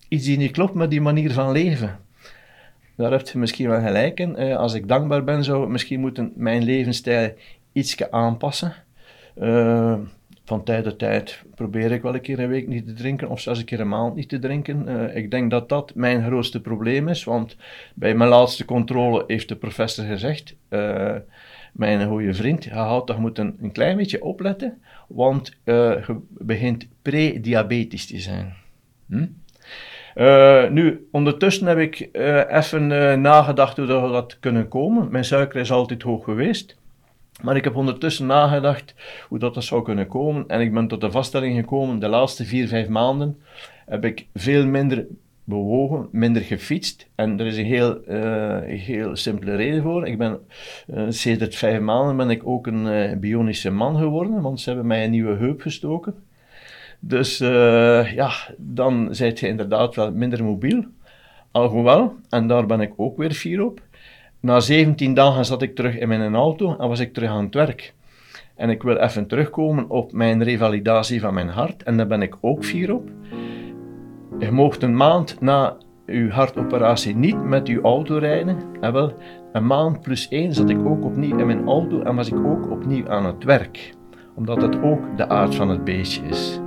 iets 0.08 0.26
die 0.26 0.38
niet 0.38 0.52
klopt 0.52 0.74
met 0.74 0.90
die 0.90 1.02
manier 1.02 1.32
van 1.32 1.52
leven. 1.52 2.00
Daar 2.96 3.12
heb 3.12 3.28
je 3.28 3.38
misschien 3.38 3.70
wel 3.70 3.82
gelijk 3.82 4.20
in. 4.20 4.36
Uh, 4.40 4.56
als 4.56 4.74
ik 4.74 4.88
dankbaar 4.88 5.24
ben, 5.24 5.44
zou 5.44 5.64
ik 5.64 5.70
misschien 5.70 6.00
moeten 6.00 6.32
mijn 6.36 6.64
levensstijl 6.64 7.34
iets 7.72 8.10
aanpassen. 8.10 8.74
Uh, 9.42 9.98
van 10.46 10.64
tijd 10.64 10.84
tot 10.84 11.00
tijd 11.00 11.44
probeer 11.56 11.92
ik 11.92 12.02
wel 12.02 12.14
een 12.14 12.22
keer 12.22 12.40
een 12.40 12.50
week 12.50 12.68
niet 12.68 12.88
te 12.88 12.94
drinken 12.94 13.30
of 13.30 13.40
zelfs 13.40 13.60
een 13.60 13.66
keer 13.66 13.80
een 13.80 13.88
maand 13.88 14.16
niet 14.16 14.30
te 14.30 14.40
drinken. 14.40 14.90
Uh, 14.90 15.16
ik 15.16 15.32
denk 15.32 15.52
dat 15.52 15.70
dat 15.70 15.96
mijn 15.96 16.26
grootste 16.26 16.62
probleem 16.62 17.08
is, 17.08 17.24
want 17.24 17.58
bij 17.96 18.16
mijn 18.16 18.30
laatste 18.30 18.66
controle 18.66 19.24
heeft 19.28 19.48
de 19.48 19.56
professor 19.56 20.06
gezegd, 20.06 20.56
mijn 21.74 22.08
goede 22.08 22.34
vriend, 22.34 22.64
je 22.64 22.74
had 22.74 23.08
toch 23.08 23.20
moeten 23.20 23.58
een 23.62 23.72
klein 23.72 23.98
beetje 23.98 24.24
opletten, 24.24 24.82
want 25.08 25.54
je 25.64 26.20
begint 26.30 26.88
pre-diabetisch 27.02 28.06
te 28.06 28.20
zijn. 28.20 28.54
Hm? 29.08 29.26
Uh, 30.16 30.70
nu, 30.70 31.08
ondertussen 31.12 31.68
heb 31.68 31.78
ik 31.78 32.10
uh, 32.14 32.56
even 32.56 32.92
uh, 32.92 33.14
nagedacht 33.14 33.78
hoe 33.78 33.86
dat 33.86 34.12
had 34.12 34.40
kunnen 34.40 34.68
komen. 34.68 35.08
Mijn 35.12 35.26
suiker 35.26 35.60
is 35.60 35.72
altijd 35.72 36.02
hoog 36.02 36.24
geweest. 36.24 36.78
Maar 37.42 37.56
ik 37.56 37.64
heb 37.64 37.76
ondertussen 37.76 38.26
nagedacht 38.26 38.96
hoe 39.28 39.40
dat, 39.40 39.54
dat 39.54 39.64
zou 39.64 39.84
kunnen 39.84 40.08
komen. 40.08 40.44
En 40.48 40.62
ik 40.62 40.74
ben 40.74 40.88
tot 40.88 41.02
de 41.02 41.12
vaststelling 41.12 41.56
gekomen, 41.56 42.00
de 42.00 42.08
laatste 42.08 42.46
vier, 42.46 42.68
vijf 42.68 42.88
maanden 42.88 43.38
heb 43.86 44.06
ik 44.06 44.28
veel 44.34 44.66
minder 44.66 45.06
bewogen, 45.44 46.08
minder 46.12 46.42
gefietst. 46.42 47.08
En 47.16 47.40
er 47.40 47.46
is 47.46 47.58
een 47.58 47.66
heel, 47.66 48.02
heel 48.66 49.16
simpele 49.16 49.56
reden 49.56 49.82
voor. 49.82 50.08
Ik 50.08 50.18
ben, 50.18 50.40
sinds 51.10 51.58
vijf 51.58 51.80
maanden 51.80 52.18
ben 52.18 52.30
ik 52.30 52.48
ook 52.48 52.68
een 52.68 53.20
bionische 53.20 53.72
man 53.72 53.98
geworden, 53.98 54.42
want 54.42 54.60
ze 54.60 54.70
hebben 54.70 54.88
mij 54.88 55.04
een 55.04 55.12
nieuwe 55.12 55.36
heup 55.36 55.62
gestoken. 55.62 56.16
Dus 57.08 57.42
uh, 57.42 58.14
ja, 58.14 58.32
dan 58.58 59.08
zijt 59.12 59.40
je 59.40 59.48
inderdaad 59.48 59.96
wel 59.96 60.12
minder 60.12 60.44
mobiel. 60.44 60.84
Alhoewel, 61.52 62.16
en 62.30 62.48
daar 62.48 62.66
ben 62.66 62.82
ik 62.82 62.94
ook 62.98 63.18
weer 63.18 63.32
fier 63.32 63.66
op. 63.66 63.82
Na 64.40 64.60
17 64.60 65.14
dagen 65.14 65.46
zat 65.46 65.62
ik 65.62 65.76
terug 65.76 65.98
in 65.98 66.08
mijn 66.08 66.36
auto 66.36 66.76
en 66.80 66.88
was 66.88 67.00
ik 67.00 67.14
terug 67.14 67.30
aan 67.30 67.44
het 67.44 67.54
werk. 67.54 67.94
En 68.56 68.70
ik 68.70 68.84
wil 68.84 68.96
even 68.98 69.28
terugkomen 69.28 69.90
op 69.90 70.12
mijn 70.12 70.44
revalidatie 70.44 71.22
van 71.22 71.34
mijn 71.34 71.48
hart. 71.48 71.84
En 71.84 71.98
daar 71.98 72.08
ben 72.08 72.22
ik 72.22 72.36
ook 72.42 72.66
fier 72.66 72.94
op. 72.94 73.10
Je 74.40 74.52
mocht 74.52 74.84
een 74.84 74.96
maand 74.96 75.42
na 75.42 75.78
uw 76.06 76.30
hartoperatie 76.30 77.16
niet 77.16 77.44
met 77.44 77.68
uw 77.68 77.82
auto 77.82 78.18
rijden. 78.18 78.58
En 78.82 78.94
wel, 78.94 79.14
een 79.52 79.68
maand 79.68 80.02
plus 80.02 80.28
één 80.28 80.54
zat 80.54 80.70
ik 80.70 80.86
ook 80.86 81.06
opnieuw 81.06 81.38
in 81.38 81.46
mijn 81.46 81.68
auto 81.68 82.02
en 82.02 82.16
was 82.16 82.28
ik 82.28 82.46
ook 82.46 82.72
opnieuw 82.72 83.10
aan 83.10 83.26
het 83.26 83.44
werk. 83.44 83.94
Omdat 84.36 84.62
het 84.62 84.82
ook 84.82 85.18
de 85.18 85.30
aard 85.30 85.56
van 85.56 85.70
het 85.70 85.84
beestje 85.84 86.22
is. 86.28 86.60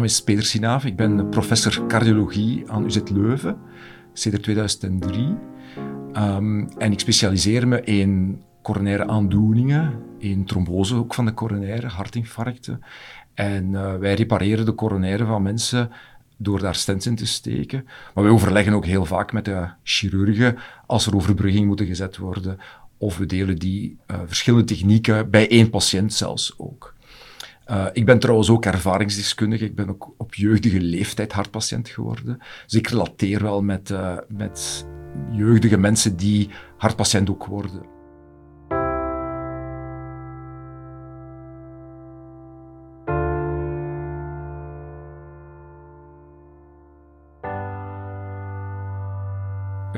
Naam 0.00 0.08
is 0.08 0.22
Peter 0.22 0.44
Sinaaf, 0.44 0.84
ik 0.84 0.96
ben 0.96 1.28
professor 1.28 1.86
cardiologie 1.86 2.64
aan 2.66 2.84
UZ 2.84 3.00
Leuven 3.12 3.58
sinds 4.12 4.38
2003. 4.38 5.36
Um, 6.12 6.68
en 6.78 6.92
ik 6.92 7.00
specialiseer 7.00 7.68
me 7.68 7.82
in 7.82 8.42
coronaire 8.62 9.06
aandoeningen, 9.06 10.02
in 10.18 10.44
trombose 10.44 10.94
ook 10.94 11.14
van 11.14 11.24
de 11.24 11.34
coronaire, 11.34 11.86
hartinfarcten. 11.86 12.80
En 13.34 13.72
uh, 13.72 13.96
wij 13.96 14.14
repareren 14.14 14.64
de 14.64 14.74
coronaire 14.74 15.24
van 15.24 15.42
mensen 15.42 15.90
door 16.36 16.60
daar 16.60 16.74
stents 16.74 17.06
in 17.06 17.16
te 17.16 17.26
steken. 17.26 17.84
Maar 18.14 18.24
wij 18.24 18.32
overleggen 18.32 18.72
ook 18.72 18.86
heel 18.86 19.04
vaak 19.04 19.32
met 19.32 19.44
de 19.44 19.68
chirurgen 19.82 20.58
als 20.86 21.06
er 21.06 21.16
overbrugging 21.16 21.66
moet 21.66 21.80
gezet 21.80 22.16
worden. 22.16 22.58
Of 22.98 23.18
we 23.18 23.26
delen 23.26 23.58
die 23.58 23.98
uh, 24.06 24.20
verschillende 24.26 24.66
technieken 24.66 25.30
bij 25.30 25.50
één 25.50 25.70
patiënt 25.70 26.12
zelfs 26.12 26.54
ook. 26.56 26.94
Uh, 27.70 27.86
ik 27.92 28.04
ben 28.04 28.18
trouwens 28.18 28.50
ook 28.50 28.64
ervaringsdeskundige. 28.64 29.64
Ik 29.64 29.74
ben 29.74 29.88
ook 29.88 30.14
op 30.16 30.34
jeugdige 30.34 30.80
leeftijd 30.80 31.32
hartpatiënt 31.32 31.88
geworden. 31.88 32.38
Dus 32.66 32.74
ik 32.74 32.86
relateer 32.86 33.42
wel 33.42 33.62
met, 33.62 33.90
uh, 33.90 34.16
met 34.28 34.86
jeugdige 35.30 35.76
mensen 35.76 36.16
die 36.16 36.48
hartpatiënt 36.76 37.30
ook 37.30 37.46
worden. 37.46 37.99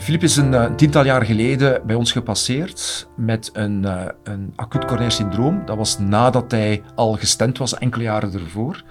Filip 0.02 0.22
is 0.22 0.36
een, 0.36 0.52
een, 0.52 0.70
eh, 0.70 0.74
tiental 0.74 1.04
jaar 1.04 1.24
geleden 1.24 1.86
bij 1.86 1.96
ons 1.96 2.12
gepasseerd 2.12 3.08
met 3.16 3.50
een, 3.52 3.82
uh, 3.82 4.04
een 4.22 4.52
acuut 4.56 4.84
coronair 4.84 5.12
syndroom. 5.12 5.64
Dat 5.66 5.76
was 5.76 5.98
nadat 5.98 6.50
hij 6.50 6.82
al 6.94 7.12
gestent 7.12 7.58
was, 7.58 7.78
enkele 7.78 8.04
jaren 8.04 8.32
ervoor. 8.32 8.82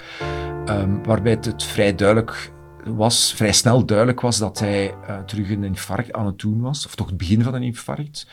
Um, 0.65 1.03
waarbij 1.03 1.31
het, 1.31 1.63
vrij 1.63 1.95
duidelijk 1.95 2.51
was, 2.83 3.33
vrij 3.33 3.51
snel 3.51 3.85
duidelijk 3.85 4.21
was 4.21 4.37
dat 4.37 4.59
hij 4.59 4.93
uh, 5.09 5.19
terug 5.19 5.49
een 5.49 5.63
infarct 5.63 6.13
aan 6.13 6.25
het 6.25 6.39
doen 6.39 6.61
was. 6.61 6.85
Of 6.85 6.95
toch 6.95 7.07
het 7.07 7.17
begin 7.17 7.43
van 7.43 7.53
een 7.53 7.63
infarct. 7.63 8.27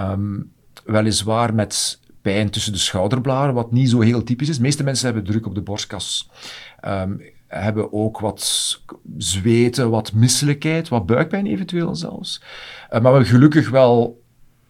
Um, 0.00 0.52
weliswaar 0.84 1.54
met 1.54 2.00
pijn 2.22 2.50
tussen 2.50 2.72
de 2.72 2.78
schouderbladen, 2.78 3.54
wat 3.54 3.72
niet 3.72 3.90
zo 3.90 4.00
heel 4.00 4.22
typisch 4.22 4.48
is. 4.48 4.56
De 4.56 4.62
meeste 4.62 4.84
mensen 4.84 5.04
hebben 5.04 5.24
druk 5.24 5.46
op 5.46 5.54
de 5.54 5.62
borstkas. 5.62 6.30
Um, 6.84 7.22
hebben 7.60 7.92
ook 7.92 8.20
wat 8.20 8.80
zweten, 9.18 9.90
wat 9.90 10.12
misselijkheid, 10.12 10.88
wat 10.88 11.06
buikpijn 11.06 11.46
eventueel 11.46 11.94
zelfs. 11.96 12.42
Uh, 12.42 12.90
maar 12.90 13.00
we 13.00 13.08
hebben 13.08 13.26
gelukkig 13.26 13.70
wel 13.70 14.20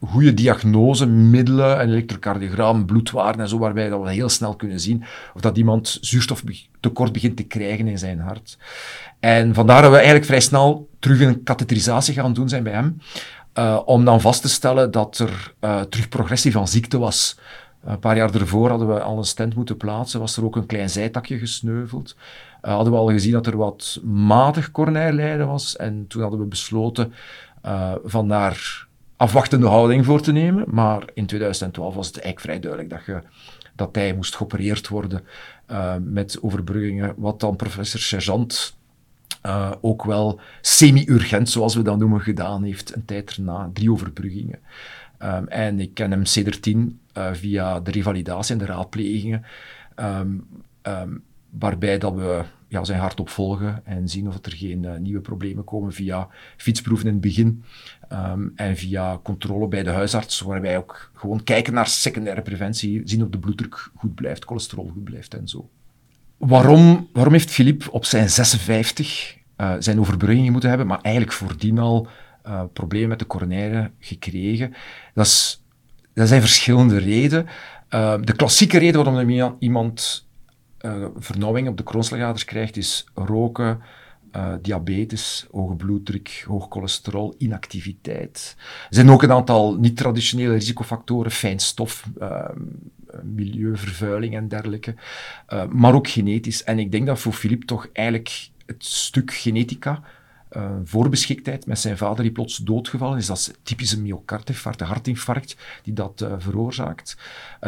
goede 0.07 0.35
diagnosemiddelen, 0.35 1.81
een 1.81 1.89
elektrocardiogram, 1.89 2.87
bloedwaarden 2.87 3.41
en 3.41 3.49
zo, 3.49 3.59
waarbij 3.59 3.99
we 3.99 4.13
heel 4.13 4.29
snel 4.29 4.57
kunnen 4.57 4.81
zien 4.81 5.05
of 5.35 5.41
dat 5.41 5.57
iemand 5.57 5.99
zuurstoftekort 6.01 7.13
begint 7.13 7.37
te 7.37 7.43
krijgen 7.43 7.89
in 7.89 7.99
zijn 7.99 8.19
hart. 8.19 8.59
En 9.21 9.55
vandaar 9.55 9.83
dat 9.83 9.91
we 9.91 9.97
eigenlijk 9.97 10.27
vrij 10.27 10.41
snel 10.41 10.89
terug 10.99 11.21
een 11.21 11.43
katheterisatie 11.43 12.15
gaan 12.15 12.33
doen 12.33 12.49
zijn 12.49 12.63
bij 12.63 12.73
hem, 12.73 12.99
uh, 13.59 13.81
om 13.85 14.05
dan 14.05 14.21
vast 14.21 14.43
te 14.43 14.49
stellen 14.49 14.91
dat 14.91 15.19
er 15.19 15.55
uh, 15.61 15.81
terug 15.81 16.09
progressie 16.09 16.53
van 16.53 16.69
ziekte 16.69 16.99
was. 16.99 17.39
Een 17.85 17.99
paar 17.99 18.17
jaar 18.17 18.35
ervoor 18.35 18.69
hadden 18.69 18.89
we 18.89 19.01
al 19.01 19.19
een 19.19 19.25
stent 19.25 19.55
moeten 19.55 19.77
plaatsen, 19.77 20.21
was 20.21 20.37
er 20.37 20.45
ook 20.45 20.57
een 20.57 20.67
klein 20.67 20.91
zijtakje 20.91 21.39
gesneuveld. 21.39 22.17
Uh, 22.63 22.75
hadden 22.75 22.93
we 22.93 22.99
al 22.99 23.11
gezien 23.11 23.33
dat 23.33 23.47
er 23.47 23.57
wat 23.57 24.01
matig 24.05 24.71
coronair 24.71 25.47
was. 25.47 25.77
En 25.77 26.07
toen 26.09 26.23
hadden 26.23 26.41
we 26.41 26.47
besloten 26.47 27.13
uh, 27.67 27.93
van 28.05 28.29
daar 28.29 28.87
afwachtende 29.17 29.67
houding 29.67 30.05
voor 30.05 30.21
te 30.21 30.33
nemen. 30.33 30.65
Maar 30.69 31.03
in 31.15 31.27
2012 31.27 31.95
was 31.95 32.07
het 32.07 32.21
eigenlijk 32.21 32.45
vrij 32.45 32.61
duidelijk 32.61 32.91
dat, 32.91 33.05
je, 33.07 33.29
dat 33.77 33.95
hij 33.95 34.15
moest 34.15 34.37
geopereerd 34.37 34.89
worden 34.89 35.25
uh, 35.71 35.95
met 36.01 36.43
overbruggingen. 36.43 37.15
Wat 37.17 37.41
dan 37.41 37.57
professor 37.57 38.01
Sergeant 38.01 38.77
ook 39.81 40.05
wel 40.05 40.41
semi-urgent, 40.61 41.49
zoals 41.51 41.75
we 41.75 41.83
dat 41.83 41.99
noemen, 41.99 42.21
gedaan 42.21 42.63
heeft. 42.63 42.95
Een 42.95 43.05
tijd 43.05 43.31
erna, 43.37 43.71
drie 43.73 43.93
overbruggingen. 43.93 44.59
Um, 45.25 45.49
en 45.49 45.81
ik 45.81 45.95
ken 45.95 46.11
hem 46.11 46.23
cd 46.23 46.67
uh, 46.67 46.85
via 47.33 47.81
de 47.81 47.91
revalidatie 47.91 48.53
en 48.53 48.59
de 48.59 48.65
raadplegingen. 48.65 49.45
Um, 49.97 50.47
waarbij 51.59 51.99
dat 51.99 52.15
we 52.15 52.45
ja, 52.69 52.85
zijn 52.85 53.01
hart 53.01 53.21
opvolgen 53.21 53.87
en 53.87 54.09
zien 54.09 54.29
of 54.29 54.39
er 54.43 54.53
geen 54.53 54.83
uh, 54.83 54.97
nieuwe 54.97 55.21
problemen 55.21 55.65
komen 55.65 55.93
via 55.93 56.29
fietsproeven 56.57 57.07
in 57.07 57.13
het 57.13 57.21
begin 57.21 57.65
um, 58.13 58.53
en 58.57 58.77
via 58.77 59.19
controle 59.23 59.69
bij 59.69 59.83
de 59.83 59.91
huisarts, 59.91 60.41
waarbij 60.41 60.71
wij 60.71 60.79
ook 60.79 61.11
gewoon 61.15 61.45
kijken 61.45 61.75
naar 61.75 61.87
secundaire 61.87 62.43
preventie, 62.43 63.03
zien 63.05 63.23
of 63.23 63.29
de 63.29 63.39
bloeddruk 63.39 63.91
goed 63.95 64.15
blijft, 64.15 64.45
cholesterol 64.45 64.91
goed 64.93 65.05
blijft 65.05 65.35
en 65.35 65.49
zo. 65.49 65.69
Waarom, 66.37 67.09
waarom 67.13 67.33
heeft 67.33 67.51
Filip 67.51 67.89
op 67.91 68.05
zijn 68.05 68.31
56 68.31 69.37
uh, 69.57 69.75
zijn 69.79 70.01
overbruggingen 70.01 70.53
moeten 70.53 70.69
hebben, 70.69 70.87
maar 70.87 71.01
eigenlijk 71.01 71.35
voordien 71.35 71.79
al 71.79 72.07
uh, 72.47 72.63
problemen 72.73 73.09
met 73.09 73.19
de 73.19 73.27
coronaire 73.27 73.91
gekregen? 73.99 74.75
Dat, 75.15 75.27
is, 75.27 75.65
dat 76.15 76.29
zijn 76.29 76.41
verschillende 76.41 76.99
redenen. 76.99 77.47
Uh, 77.91 78.15
de 78.21 78.33
klassieke 78.33 78.79
reden 78.79 79.05
waarom 79.05 79.57
iemand 79.59 80.27
uh, 80.83 81.07
vernauwing 81.17 81.69
op 81.69 81.77
de 81.77 81.83
kroonslagaders 81.83 82.45
krijgt, 82.45 82.77
is 82.77 83.07
roken, 83.15 83.81
uh, 84.37 84.53
diabetes, 84.63 85.47
hoge 85.51 85.75
bloeddruk, 85.75 86.45
hoog 86.47 86.67
cholesterol, 86.71 87.35
inactiviteit. 87.39 88.57
Er 88.89 88.95
zijn 88.95 89.11
ook 89.11 89.23
een 89.23 89.33
aantal 89.33 89.77
niet-traditionele 89.79 90.53
risicofactoren, 90.53 91.31
fijnstof, 91.31 92.11
uh, 92.21 92.49
milieuvervuiling 93.23 94.35
en 94.35 94.49
dergelijke, 94.49 94.95
maar 95.71 95.95
ook 95.95 96.09
genetisch. 96.09 96.65
En 96.65 96.79
ik 96.79 96.93
denk 96.93 97.07
dat 97.07 97.19
voor 97.19 97.33
Philippe 97.33 97.67
toch 97.67 97.89
eigenlijk 97.93 98.49
het 98.67 98.85
stuk 98.85 99.33
genetica, 99.33 100.03
voorbeschiktheid 100.85 101.67
met 101.67 101.79
zijn 101.79 101.97
vader 101.97 102.23
die 102.23 102.33
plots 102.33 102.57
doodgevallen 102.57 103.19
is, 103.19 103.27
dat 103.27 103.37
is 103.37 103.51
typische 103.63 104.01
myocardinfarct, 104.01 104.81
hartinfarct, 104.81 105.57
die 105.83 105.93
dat 105.93 106.27
veroorzaakt. 106.39 107.17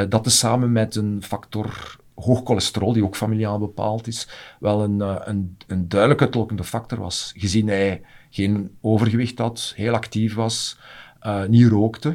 dat 0.08 0.26
is 0.26 0.38
samen 0.38 0.72
met 0.72 0.96
een 0.96 1.22
factor 1.22 1.96
hoog 2.14 2.40
cholesterol, 2.44 2.92
die 2.92 3.04
ook 3.04 3.16
familiaal 3.16 3.58
bepaald 3.58 4.06
is, 4.06 4.28
wel 4.60 4.82
een, 4.82 4.98
uh, 4.98 5.16
een, 5.24 5.56
een 5.66 5.88
duidelijk 5.88 6.20
uitlokkende 6.20 6.64
factor 6.64 6.98
was. 6.98 7.32
Gezien 7.36 7.68
hij 7.68 8.02
geen 8.30 8.76
overgewicht 8.80 9.38
had, 9.38 9.72
heel 9.76 9.94
actief 9.94 10.34
was, 10.34 10.78
uh, 11.22 11.44
niet 11.44 11.68
rookte. 11.68 12.08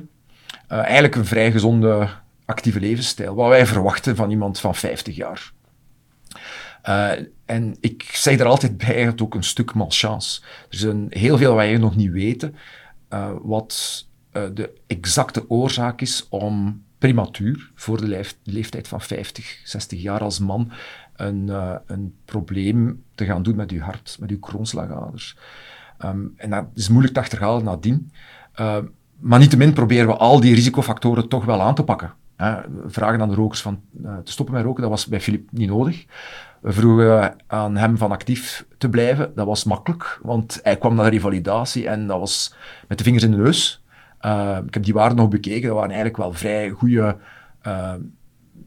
Uh, 0.71 0.77
eigenlijk 0.77 1.15
een 1.15 1.25
vrij 1.25 1.51
gezonde, 1.51 2.09
actieve 2.45 2.79
levensstijl, 2.79 3.35
wat 3.35 3.47
wij 3.47 3.65
verwachten 3.65 4.15
van 4.15 4.29
iemand 4.29 4.59
van 4.59 4.75
50 4.75 5.15
jaar. 5.15 5.51
en 7.45 7.75
ik 7.79 8.03
zeg 8.03 8.39
er 8.39 8.45
altijd 8.45 8.77
bij, 8.77 9.03
het 9.03 9.21
ook 9.21 9.35
een 9.35 9.43
stuk 9.43 9.73
malchance. 9.73 10.41
Er 10.41 10.75
is 10.75 10.81
een, 10.81 11.07
heel 11.09 11.37
veel 11.37 11.47
wat 11.47 11.57
wij 11.57 11.77
nog 11.77 11.95
niet 11.95 12.11
weten, 12.11 12.55
wat 13.41 14.07
de 14.31 14.73
exacte 14.87 15.49
oorzaak 15.49 16.01
is 16.01 16.27
om 16.29 16.83
prematuur, 16.99 17.71
voor 17.75 18.01
de 18.01 18.25
leeftijd 18.43 18.87
van 18.87 19.01
50, 19.01 19.61
60 19.63 20.01
jaar 20.01 20.19
als 20.19 20.39
man, 20.39 20.71
een, 21.15 21.47
uh, 21.47 21.75
een 21.85 22.15
probleem 22.25 23.03
te 23.15 23.25
gaan 23.25 23.43
doen 23.43 23.55
met 23.55 23.71
uw 23.71 23.79
hart, 23.79 24.17
met 24.19 24.29
uw 24.29 24.39
kroonslagaders. 24.39 25.37
Um, 26.05 26.33
en 26.35 26.49
dat 26.49 26.65
is 26.73 26.89
moeilijk 26.89 27.13
te 27.13 27.19
achterhalen 27.19 27.63
nadien. 27.63 28.11
Uh, 28.59 28.77
maar 29.19 29.39
niettemin 29.39 29.73
proberen 29.73 30.07
we 30.07 30.15
al 30.15 30.39
die 30.39 30.55
risicofactoren 30.55 31.27
toch 31.27 31.45
wel 31.45 31.61
aan 31.61 31.75
te 31.75 31.83
pakken. 31.83 32.13
Hè. 32.35 32.61
Vragen 32.85 33.21
aan 33.21 33.29
de 33.29 33.35
rokers 33.35 33.61
van 33.61 33.81
uh, 34.03 34.17
te 34.17 34.31
stoppen 34.31 34.55
met 34.55 34.63
roken, 34.63 34.81
dat 34.81 34.91
was 34.91 35.07
bij 35.07 35.21
Filip 35.21 35.51
niet 35.51 35.69
nodig. 35.69 36.05
We 36.61 36.71
vroegen 36.71 37.35
aan 37.47 37.77
hem 37.77 37.97
van 37.97 38.11
actief 38.11 38.65
te 38.77 38.89
blijven. 38.89 39.31
Dat 39.35 39.45
was 39.45 39.63
makkelijk, 39.63 40.19
want 40.21 40.59
hij 40.63 40.77
kwam 40.77 40.95
naar 40.95 41.05
de 41.05 41.11
revalidatie 41.11 41.87
en 41.87 42.07
dat 42.07 42.19
was 42.19 42.53
met 42.87 42.97
de 42.97 43.03
vingers 43.03 43.23
in 43.23 43.31
de 43.31 43.37
neus. 43.37 43.83
Uh, 44.25 44.57
ik 44.67 44.73
heb 44.73 44.83
die 44.83 44.93
waarden 44.93 45.17
nog 45.17 45.27
bekeken, 45.27 45.67
dat 45.67 45.75
waren 45.75 45.89
eigenlijk 45.89 46.17
wel 46.17 46.33
vrij 46.33 46.69
goede 46.69 47.17
uh, 47.67 47.93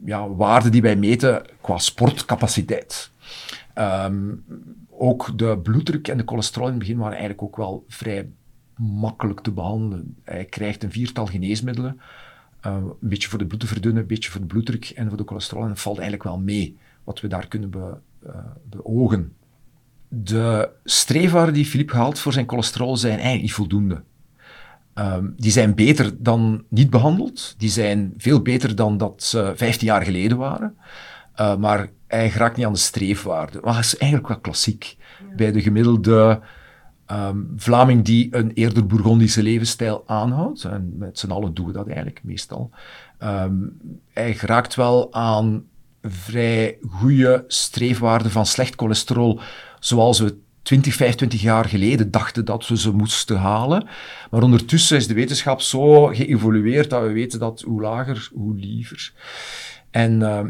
ja, 0.05 0.29
waarden 0.29 0.71
die 0.71 0.81
wij 0.81 0.95
meten 0.95 1.45
qua 1.61 1.77
sportcapaciteit. 1.77 3.11
Um, 3.75 4.43
ook 4.89 5.37
de 5.37 5.57
bloeddruk 5.57 6.07
en 6.07 6.17
de 6.17 6.23
cholesterol 6.25 6.65
in 6.65 6.73
het 6.73 6.79
begin 6.79 6.97
waren 6.97 7.17
eigenlijk 7.17 7.43
ook 7.43 7.55
wel 7.55 7.85
vrij 7.87 8.29
makkelijk 8.77 9.39
te 9.39 9.51
behandelen. 9.51 10.15
Hij 10.23 10.45
krijgt 10.45 10.83
een 10.83 10.91
viertal 10.91 11.25
geneesmiddelen, 11.25 12.01
uh, 12.65 12.73
een 12.73 12.93
beetje 12.99 13.29
voor 13.29 13.39
de 13.39 13.45
bloed 13.45 13.59
te 13.59 13.87
een 13.89 14.07
beetje 14.07 14.31
voor 14.31 14.41
de 14.41 14.47
bloeddruk 14.47 14.89
en 14.89 15.07
voor 15.07 15.17
de 15.17 15.23
cholesterol. 15.25 15.63
En 15.63 15.77
valt 15.77 15.97
eigenlijk 15.97 16.29
wel 16.29 16.39
mee 16.39 16.77
wat 17.03 17.21
we 17.21 17.27
daar 17.27 17.47
kunnen 17.47 17.69
be, 17.69 17.97
beogen. 18.69 19.33
De 20.07 20.69
streefwaarden 20.83 21.53
die 21.53 21.65
Philippe 21.65 21.95
haalt 21.95 22.19
voor 22.19 22.33
zijn 22.33 22.49
cholesterol 22.49 22.97
zijn 22.97 23.13
eigenlijk 23.13 23.41
niet 23.41 23.53
voldoende. 23.53 24.03
Um, 24.95 25.33
die 25.37 25.51
zijn 25.51 25.75
beter 25.75 26.23
dan 26.23 26.63
niet 26.69 26.89
behandeld. 26.89 27.55
Die 27.57 27.69
zijn 27.69 28.13
veel 28.17 28.41
beter 28.41 28.75
dan 28.75 28.97
dat 28.97 29.23
ze 29.23 29.53
15 29.55 29.87
jaar 29.87 30.03
geleden 30.03 30.37
waren. 30.37 30.75
Uh, 31.39 31.55
maar 31.55 31.89
hij 32.07 32.29
raakt 32.29 32.57
niet 32.57 32.65
aan 32.65 32.73
de 32.73 32.79
streefwaarde. 32.79 33.59
Maar 33.63 33.73
dat 33.73 33.83
is 33.83 33.97
eigenlijk 33.97 34.31
wel 34.31 34.39
klassiek. 34.39 34.97
Ja. 35.29 35.35
Bij 35.35 35.51
de 35.51 35.61
gemiddelde 35.61 36.41
um, 37.11 37.53
Vlaming 37.55 38.05
die 38.05 38.35
een 38.35 38.51
eerder 38.51 38.85
Bourgondische 38.85 39.43
levensstijl 39.43 40.03
aanhoudt. 40.05 40.63
En 40.63 40.93
met 40.97 41.19
z'n 41.19 41.31
allen 41.31 41.53
doen 41.53 41.65
we 41.65 41.71
dat 41.71 41.87
eigenlijk 41.87 42.19
meestal. 42.23 42.69
Um, 43.23 43.77
hij 44.13 44.37
raakt 44.41 44.75
wel 44.75 45.13
aan 45.13 45.63
vrij 46.01 46.77
goede 46.89 47.43
streefwaarden 47.47 48.31
van 48.31 48.45
slecht 48.45 48.73
cholesterol, 48.75 49.39
zoals 49.79 50.19
we 50.19 50.37
20, 50.63 50.93
25 50.93 51.41
jaar 51.41 51.65
geleden 51.65 52.11
dachten 52.11 52.45
dat 52.45 52.67
we 52.67 52.77
ze 52.77 52.91
moesten 52.91 53.37
halen. 53.37 53.87
Maar 54.31 54.43
ondertussen 54.43 54.97
is 54.97 55.07
de 55.07 55.13
wetenschap 55.13 55.61
zo 55.61 56.05
geëvolueerd 56.05 56.89
dat 56.89 57.01
we 57.01 57.11
weten 57.11 57.39
dat 57.39 57.61
hoe 57.61 57.81
lager, 57.81 58.29
hoe 58.33 58.55
liever. 58.55 59.13
En 59.91 60.19
uh, 60.19 60.41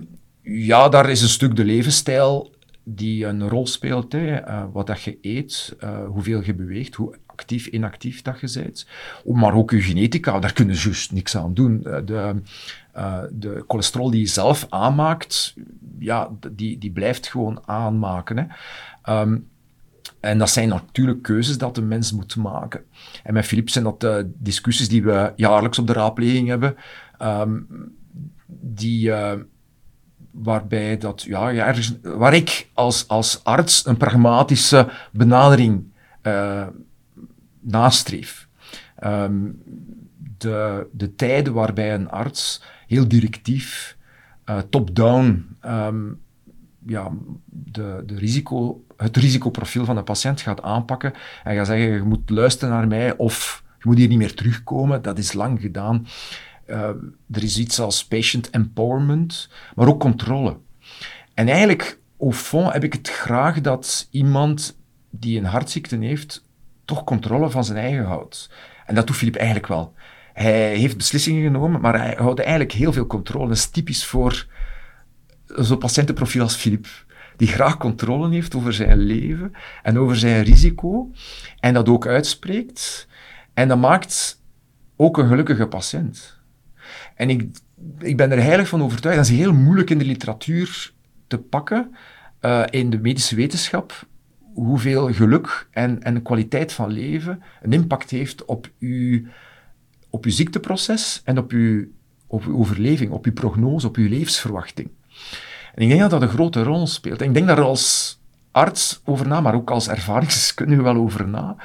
ja, 0.41 0.89
daar 0.89 1.09
is 1.09 1.21
een 1.21 1.27
stuk 1.27 1.55
de 1.55 1.65
levensstijl 1.65 2.53
die 2.83 3.25
een 3.25 3.49
rol 3.49 3.67
speelt. 3.67 4.11
Hè. 4.11 4.47
Uh, 4.47 4.63
wat 4.71 4.87
dat 4.87 5.01
je 5.01 5.17
eet, 5.21 5.75
uh, 5.83 6.05
hoeveel 6.05 6.43
je 6.43 6.53
beweegt, 6.53 6.95
hoe 6.95 7.15
actief, 7.25 7.67
inactief 7.67 8.21
dat 8.21 8.39
je 8.39 8.59
bent. 8.61 8.87
Maar 9.25 9.53
ook 9.53 9.71
je 9.71 9.81
genetica, 9.81 10.39
daar 10.39 10.53
kunnen 10.53 10.75
ze 10.75 10.87
juist 10.87 11.11
niks 11.11 11.37
aan 11.37 11.53
doen. 11.53 11.81
De, 11.81 12.35
de 13.31 13.63
cholesterol 13.67 14.09
die 14.09 14.19
je 14.19 14.27
zelf 14.27 14.65
aanmaakt, 14.69 15.55
ja, 15.99 16.29
die, 16.51 16.77
die 16.77 16.91
blijft 16.91 17.27
gewoon 17.27 17.61
aanmaken. 17.65 18.37
Hè. 18.37 19.21
Um, 19.21 19.51
en 20.23 20.37
dat 20.37 20.49
zijn 20.49 20.69
natuurlijk 20.69 21.21
keuzes 21.21 21.57
dat 21.57 21.75
de 21.75 21.81
mens 21.81 22.11
moet 22.11 22.35
maken. 22.35 22.83
En 23.23 23.33
met 23.33 23.45
Philips 23.45 23.73
zijn 23.73 23.83
dat 23.83 24.03
uh, 24.03 24.15
discussies 24.25 24.89
die 24.89 25.03
we 25.03 25.33
jaarlijks 25.35 25.79
op 25.79 25.87
de 25.87 25.93
raadpleging 25.93 26.47
hebben, 26.47 26.75
um, 27.21 27.67
die, 28.47 29.07
uh, 29.07 29.33
waarbij 30.31 30.97
dat, 30.97 31.21
ja, 31.21 31.49
ja, 31.49 31.73
waar 32.01 32.33
ik 32.33 32.69
als, 32.73 33.07
als 33.07 33.43
arts 33.43 33.85
een 33.85 33.97
pragmatische 33.97 34.89
benadering 35.11 35.83
uh, 36.21 36.67
nastreef. 37.59 38.47
Um, 39.03 39.61
de, 40.37 40.87
de 40.91 41.15
tijden 41.15 41.53
waarbij 41.53 41.93
een 41.93 42.09
arts 42.09 42.63
heel 42.87 43.07
directief, 43.07 43.97
top-down, 44.69 45.57
um, 45.65 46.21
ja, 46.85 47.11
de, 47.45 48.03
de 48.05 48.15
risico 48.15 48.83
het 49.03 49.17
risicoprofiel 49.17 49.85
van 49.85 49.95
de 49.95 50.03
patiënt 50.03 50.41
gaat 50.41 50.61
aanpakken 50.61 51.13
en 51.43 51.55
gaat 51.55 51.67
zeggen, 51.67 51.93
je 51.93 52.01
moet 52.01 52.29
luisteren 52.29 52.73
naar 52.73 52.87
mij 52.87 53.17
of 53.17 53.63
je 53.77 53.83
moet 53.89 53.97
hier 53.97 54.07
niet 54.07 54.17
meer 54.17 54.33
terugkomen. 54.33 55.01
Dat 55.01 55.17
is 55.17 55.33
lang 55.33 55.61
gedaan. 55.61 56.07
Uh, 56.67 56.87
er 57.31 57.43
is 57.43 57.57
iets 57.57 57.79
als 57.79 58.05
patient 58.05 58.49
empowerment, 58.49 59.49
maar 59.75 59.87
ook 59.87 59.99
controle. 59.99 60.57
En 61.33 61.47
eigenlijk, 61.47 61.99
au 62.19 62.31
fond, 62.33 62.73
heb 62.73 62.83
ik 62.83 62.93
het 62.93 63.09
graag 63.09 63.61
dat 63.61 64.07
iemand 64.11 64.77
die 65.09 65.37
een 65.37 65.45
hartziekte 65.45 65.97
heeft, 65.97 66.45
toch 66.85 67.03
controle 67.03 67.49
van 67.49 67.63
zijn 67.63 67.77
eigen 67.77 68.05
houdt. 68.05 68.49
En 68.85 68.95
dat 68.95 69.07
doet 69.07 69.15
Filip 69.15 69.35
eigenlijk 69.35 69.67
wel. 69.67 69.93
Hij 70.33 70.75
heeft 70.75 70.97
beslissingen 70.97 71.43
genomen, 71.43 71.81
maar 71.81 71.99
hij 71.99 72.15
houdt 72.17 72.39
eigenlijk 72.39 72.71
heel 72.71 72.93
veel 72.93 73.07
controle. 73.07 73.47
Dat 73.47 73.57
is 73.57 73.69
typisch 73.69 74.05
voor 74.05 74.47
zo'n 75.45 75.77
patiëntenprofiel 75.77 76.41
als 76.41 76.55
Filip 76.55 76.87
die 77.37 77.47
graag 77.47 77.77
controle 77.77 78.29
heeft 78.29 78.55
over 78.55 78.73
zijn 78.73 78.97
leven 78.97 79.53
en 79.83 79.99
over 79.99 80.15
zijn 80.15 80.43
risico 80.43 81.11
en 81.59 81.73
dat 81.73 81.89
ook 81.89 82.07
uitspreekt. 82.07 83.07
En 83.53 83.67
dat 83.67 83.77
maakt 83.77 84.41
ook 84.95 85.17
een 85.17 85.27
gelukkige 85.27 85.67
patiënt. 85.67 86.39
En 87.15 87.29
ik, 87.29 87.49
ik 87.99 88.17
ben 88.17 88.31
er 88.31 88.41
heilig 88.41 88.67
van 88.67 88.83
overtuigd, 88.83 89.17
dat 89.17 89.25
is 89.25 89.37
heel 89.37 89.53
moeilijk 89.53 89.89
in 89.89 89.97
de 89.97 90.05
literatuur 90.05 90.93
te 91.27 91.37
pakken, 91.37 91.95
uh, 92.41 92.63
in 92.69 92.89
de 92.89 92.99
medische 92.99 93.35
wetenschap, 93.35 94.07
hoeveel 94.53 95.13
geluk 95.13 95.67
en, 95.71 96.03
en 96.03 96.21
kwaliteit 96.21 96.73
van 96.73 96.91
leven 96.91 97.43
een 97.61 97.73
impact 97.73 98.09
heeft 98.09 98.45
op 98.45 98.69
uw, 98.79 99.21
op 100.09 100.25
uw 100.25 100.31
ziekteproces 100.31 101.21
en 101.23 101.37
op 101.37 101.51
uw, 101.51 101.87
op 102.27 102.45
uw 102.45 102.57
overleving, 102.57 103.11
op 103.11 103.25
uw 103.25 103.33
prognose, 103.33 103.87
op 103.87 103.95
uw 103.95 104.09
levensverwachting. 104.09 104.89
Ik 105.75 105.87
denk 105.87 105.99
dat 105.99 106.09
dat 106.09 106.21
een 106.21 106.27
grote 106.27 106.63
rol 106.63 106.87
speelt. 106.87 107.21
Ik 107.21 107.33
denk 107.33 107.47
daar 107.47 107.61
als 107.61 108.19
arts 108.51 109.01
over 109.05 109.27
na, 109.27 109.41
maar 109.41 109.55
ook 109.55 109.71
als 109.71 109.87
ervaringskundige 109.87 110.81
wel 110.81 110.95
over 110.95 111.27
na. 111.27 111.55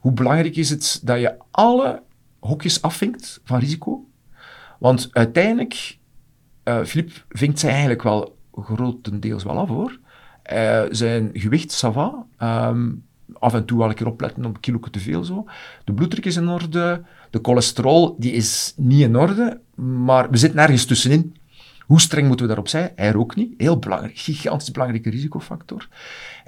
Hoe 0.00 0.12
belangrijk 0.12 0.56
is 0.56 0.70
het 0.70 1.00
dat 1.02 1.20
je 1.20 1.34
alle 1.50 2.02
hokjes 2.40 2.82
afvinkt 2.82 3.40
van 3.44 3.58
risico? 3.58 4.04
Want 4.78 5.08
uiteindelijk, 5.12 5.98
uh, 6.64 6.84
Filip 6.84 7.24
vinkt 7.28 7.58
zij 7.58 7.70
eigenlijk 7.70 8.02
wel 8.02 8.36
grotendeels 8.52 9.44
wel 9.44 9.58
af 9.58 9.68
hoor. 9.68 9.98
Uh, 10.52 10.82
zijn 10.90 11.30
gewicht, 11.32 11.84
ça 11.84 11.92
va. 11.92 12.26
Um, 12.68 13.04
af 13.38 13.54
en 13.54 13.64
toe 13.64 13.78
wel 13.78 13.88
een 13.88 13.94
keer 13.94 14.06
opletten 14.06 14.44
op 14.44 14.60
kilo 14.60 14.78
te 14.90 14.98
veel 14.98 15.24
zo. 15.24 15.44
De 15.84 15.92
bloeddruk 15.92 16.24
is 16.24 16.36
in 16.36 16.48
orde. 16.48 17.02
De 17.30 17.38
cholesterol 17.42 18.16
die 18.18 18.32
is 18.32 18.72
niet 18.76 19.00
in 19.00 19.16
orde. 19.16 19.60
Maar 19.74 20.30
we 20.30 20.36
zitten 20.36 20.60
ergens 20.60 20.84
tussenin. 20.84 21.36
Hoe 21.92 22.00
streng 22.00 22.26
moeten 22.26 22.46
we 22.46 22.52
daarop 22.52 22.68
zijn? 22.68 22.92
Hij 22.96 23.10
rookt 23.10 23.36
niet. 23.36 23.54
Heel 23.56 23.78
belangrijk, 23.78 24.18
gigantisch 24.18 24.70
belangrijke 24.70 25.10
risicofactor. 25.10 25.88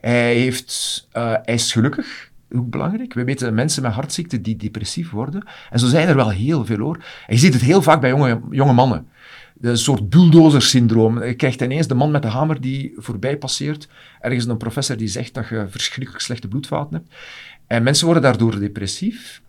Hij, 0.00 0.34
heeft, 0.34 1.08
uh, 1.16 1.32
hij 1.42 1.54
is 1.54 1.72
gelukkig, 1.72 2.30
ook 2.50 2.70
belangrijk. 2.70 3.14
We 3.14 3.24
weten 3.24 3.54
mensen 3.54 3.82
met 3.82 3.92
hartziekten 3.92 4.42
die 4.42 4.56
depressief 4.56 5.10
worden. 5.10 5.46
En 5.70 5.78
zo 5.78 5.86
zijn 5.86 6.08
er 6.08 6.16
wel 6.16 6.30
heel 6.30 6.64
veel 6.64 6.78
hoor. 6.78 6.96
En 7.26 7.34
je 7.34 7.40
ziet 7.40 7.52
het 7.52 7.62
heel 7.62 7.82
vaak 7.82 8.00
bij 8.00 8.10
jonge, 8.10 8.40
jonge 8.50 8.72
mannen. 8.72 9.08
een 9.60 9.78
soort 9.78 10.08
bulldozer-syndroom. 10.08 11.24
Je 11.24 11.34
krijgt 11.34 11.60
ineens 11.60 11.86
de 11.86 11.94
man 11.94 12.10
met 12.10 12.22
de 12.22 12.28
hamer 12.28 12.60
die 12.60 12.92
voorbij 12.96 13.36
passeert. 13.36 13.88
Ergens 14.20 14.46
een 14.46 14.56
professor 14.56 14.96
die 14.96 15.08
zegt 15.08 15.34
dat 15.34 15.48
je 15.48 15.66
verschrikkelijk 15.68 16.22
slechte 16.22 16.48
bloedvaten 16.48 16.94
hebt. 16.94 17.14
En 17.66 17.82
mensen 17.82 18.04
worden 18.04 18.22
daardoor 18.22 18.58
depressief. 18.58 19.42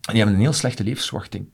En 0.00 0.12
die 0.12 0.16
hebben 0.16 0.34
een 0.34 0.44
heel 0.44 0.52
slechte 0.52 0.84
levensverwachting. 0.84 1.46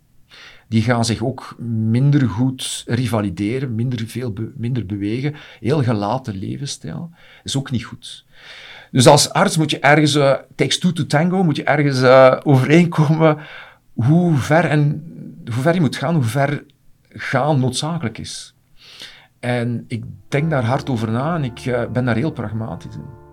Die 0.68 0.82
gaan 0.82 1.04
zich 1.04 1.22
ook 1.22 1.56
minder 1.68 2.28
goed 2.28 2.84
revalideren, 2.86 3.74
minder, 3.74 4.06
veel 4.06 4.32
minder 4.56 4.86
bewegen. 4.86 5.34
Heel 5.60 5.82
gelaten 5.82 6.34
levensstijl. 6.34 7.10
is 7.44 7.56
ook 7.56 7.70
niet 7.70 7.84
goed. 7.84 8.24
Dus 8.90 9.06
als 9.06 9.30
arts 9.30 9.56
moet 9.56 9.70
je 9.70 9.78
ergens, 9.78 10.14
uh, 10.14 10.34
takes 10.54 10.78
two 10.78 10.92
to 10.92 11.06
tango, 11.06 11.44
moet 11.44 11.56
je 11.56 11.64
ergens 11.64 12.02
uh, 12.02 12.36
overeenkomen 12.42 13.38
hoe 13.92 14.36
ver, 14.36 14.64
en, 14.64 15.04
hoe 15.44 15.62
ver 15.62 15.74
je 15.74 15.80
moet 15.80 15.96
gaan, 15.96 16.14
hoe 16.14 16.22
ver 16.22 16.64
gaan 17.08 17.60
noodzakelijk 17.60 18.18
is. 18.18 18.54
En 19.40 19.84
ik 19.88 20.04
denk 20.28 20.50
daar 20.50 20.64
hard 20.64 20.90
over 20.90 21.10
na 21.10 21.34
en 21.34 21.44
ik 21.44 21.64
uh, 21.64 21.82
ben 21.92 22.04
daar 22.04 22.16
heel 22.16 22.32
pragmatisch 22.32 22.94
in. 22.94 23.23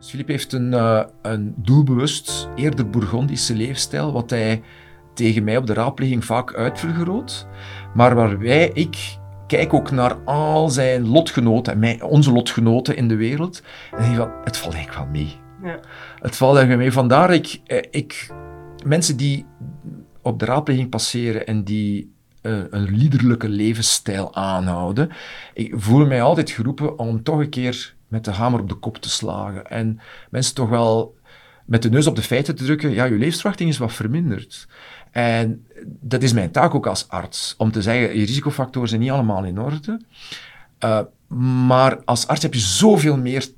Filip 0.00 0.28
heeft 0.28 0.52
een, 0.52 0.72
uh, 0.72 1.02
een 1.22 1.54
doelbewust, 1.56 2.48
eerder 2.54 2.90
Bourgondische 2.90 3.54
leefstijl, 3.54 4.12
wat 4.12 4.30
hij 4.30 4.62
tegen 5.14 5.44
mij 5.44 5.56
op 5.56 5.66
de 5.66 5.72
raadpleging 5.72 6.24
vaak 6.24 6.54
uitvergroot, 6.54 7.46
maar 7.94 8.14
waarbij 8.14 8.70
ik 8.74 9.18
kijk 9.46 9.74
ook 9.74 9.90
naar 9.90 10.14
al 10.24 10.68
zijn 10.68 11.08
lotgenoten, 11.08 11.78
mij, 11.78 12.02
onze 12.02 12.32
lotgenoten 12.32 12.96
in 12.96 13.08
de 13.08 13.16
wereld, 13.16 13.62
en 13.90 14.02
denk 14.02 14.16
van, 14.16 14.30
het 14.44 14.56
valt 14.56 14.74
eigenlijk 14.74 15.04
wel 15.04 15.22
mee. 15.22 15.36
Ja. 15.62 15.80
Het 16.18 16.36
valt 16.36 16.56
eigenlijk 16.56 16.82
mee. 16.82 16.92
Vandaar 16.92 17.34
ik, 17.34 17.60
eh, 17.66 17.78
ik 17.90 18.30
mensen 18.84 19.16
die 19.16 19.46
op 20.22 20.38
de 20.38 20.44
raadpleging 20.44 20.88
passeren 20.88 21.46
en 21.46 21.64
die 21.64 22.16
uh, 22.42 22.58
een 22.70 22.96
liederlijke 22.96 23.48
levensstijl 23.48 24.34
aanhouden, 24.34 25.10
ik 25.54 25.74
voel 25.76 26.06
mij 26.06 26.22
altijd 26.22 26.50
geroepen 26.50 26.98
om 26.98 27.22
toch 27.22 27.38
een 27.38 27.50
keer 27.50 27.96
met 28.08 28.24
de 28.24 28.30
hamer 28.30 28.60
op 28.60 28.68
de 28.68 28.74
kop 28.74 28.96
te 28.96 29.10
slagen. 29.10 29.66
En 29.66 30.00
mensen 30.30 30.54
toch 30.54 30.68
wel 30.68 31.16
met 31.64 31.82
de 31.82 31.90
neus 31.90 32.06
op 32.06 32.16
de 32.16 32.22
feiten 32.22 32.54
te 32.54 32.64
drukken, 32.64 32.90
ja, 32.90 33.04
je 33.04 33.14
levensverwachting 33.14 33.70
is 33.70 33.78
wat 33.78 33.92
verminderd. 33.92 34.68
En 35.10 35.66
dat 35.84 36.22
is 36.22 36.32
mijn 36.32 36.50
taak 36.50 36.74
ook 36.74 36.86
als 36.86 37.08
arts, 37.08 37.54
om 37.58 37.72
te 37.72 37.82
zeggen, 37.82 38.18
je 38.18 38.26
risicofactoren 38.26 38.88
zijn 38.88 39.00
niet 39.00 39.10
allemaal 39.10 39.44
in 39.44 39.60
orde. 39.60 40.00
Uh, 40.84 41.00
maar 41.68 42.04
als 42.04 42.26
arts 42.26 42.42
heb 42.42 42.54
je 42.54 42.60
zoveel 42.60 43.16
meer 43.16 43.48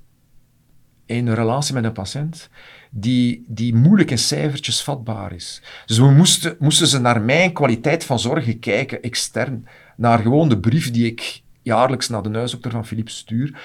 in 1.06 1.26
een 1.26 1.34
relatie 1.34 1.74
met 1.74 1.84
een 1.84 1.92
patiënt 1.92 2.48
die, 2.90 3.44
die 3.46 3.74
moeilijk 3.74 4.10
in 4.10 4.18
cijfertjes 4.18 4.82
vatbaar 4.82 5.32
is. 5.32 5.62
Dus 5.86 5.98
we 5.98 6.10
moesten, 6.10 6.56
moesten 6.58 6.86
ze 6.86 7.00
naar 7.00 7.22
mijn 7.22 7.52
kwaliteit 7.52 8.04
van 8.04 8.18
zorgen 8.18 8.58
kijken, 8.58 9.02
extern, 9.02 9.66
naar 9.96 10.18
gewoon 10.18 10.48
de 10.48 10.58
brief 10.58 10.90
die 10.90 11.06
ik 11.06 11.42
jaarlijks 11.62 12.08
naar 12.08 12.22
de 12.22 12.30
huisdokter 12.30 12.70
van 12.70 12.86
Philippe 12.86 13.10
stuur 13.10 13.60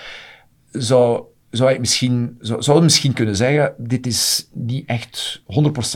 zou, 0.77 1.23
zou 1.49 1.71
ik 1.71 1.79
misschien, 1.79 2.37
zou, 2.39 2.63
zou 2.63 2.83
misschien 2.83 3.13
kunnen 3.13 3.35
zeggen, 3.35 3.73
dit 3.77 4.07
is 4.07 4.49
niet 4.53 4.89
echt 4.89 5.41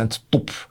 100% 0.02 0.06
top 0.30 0.70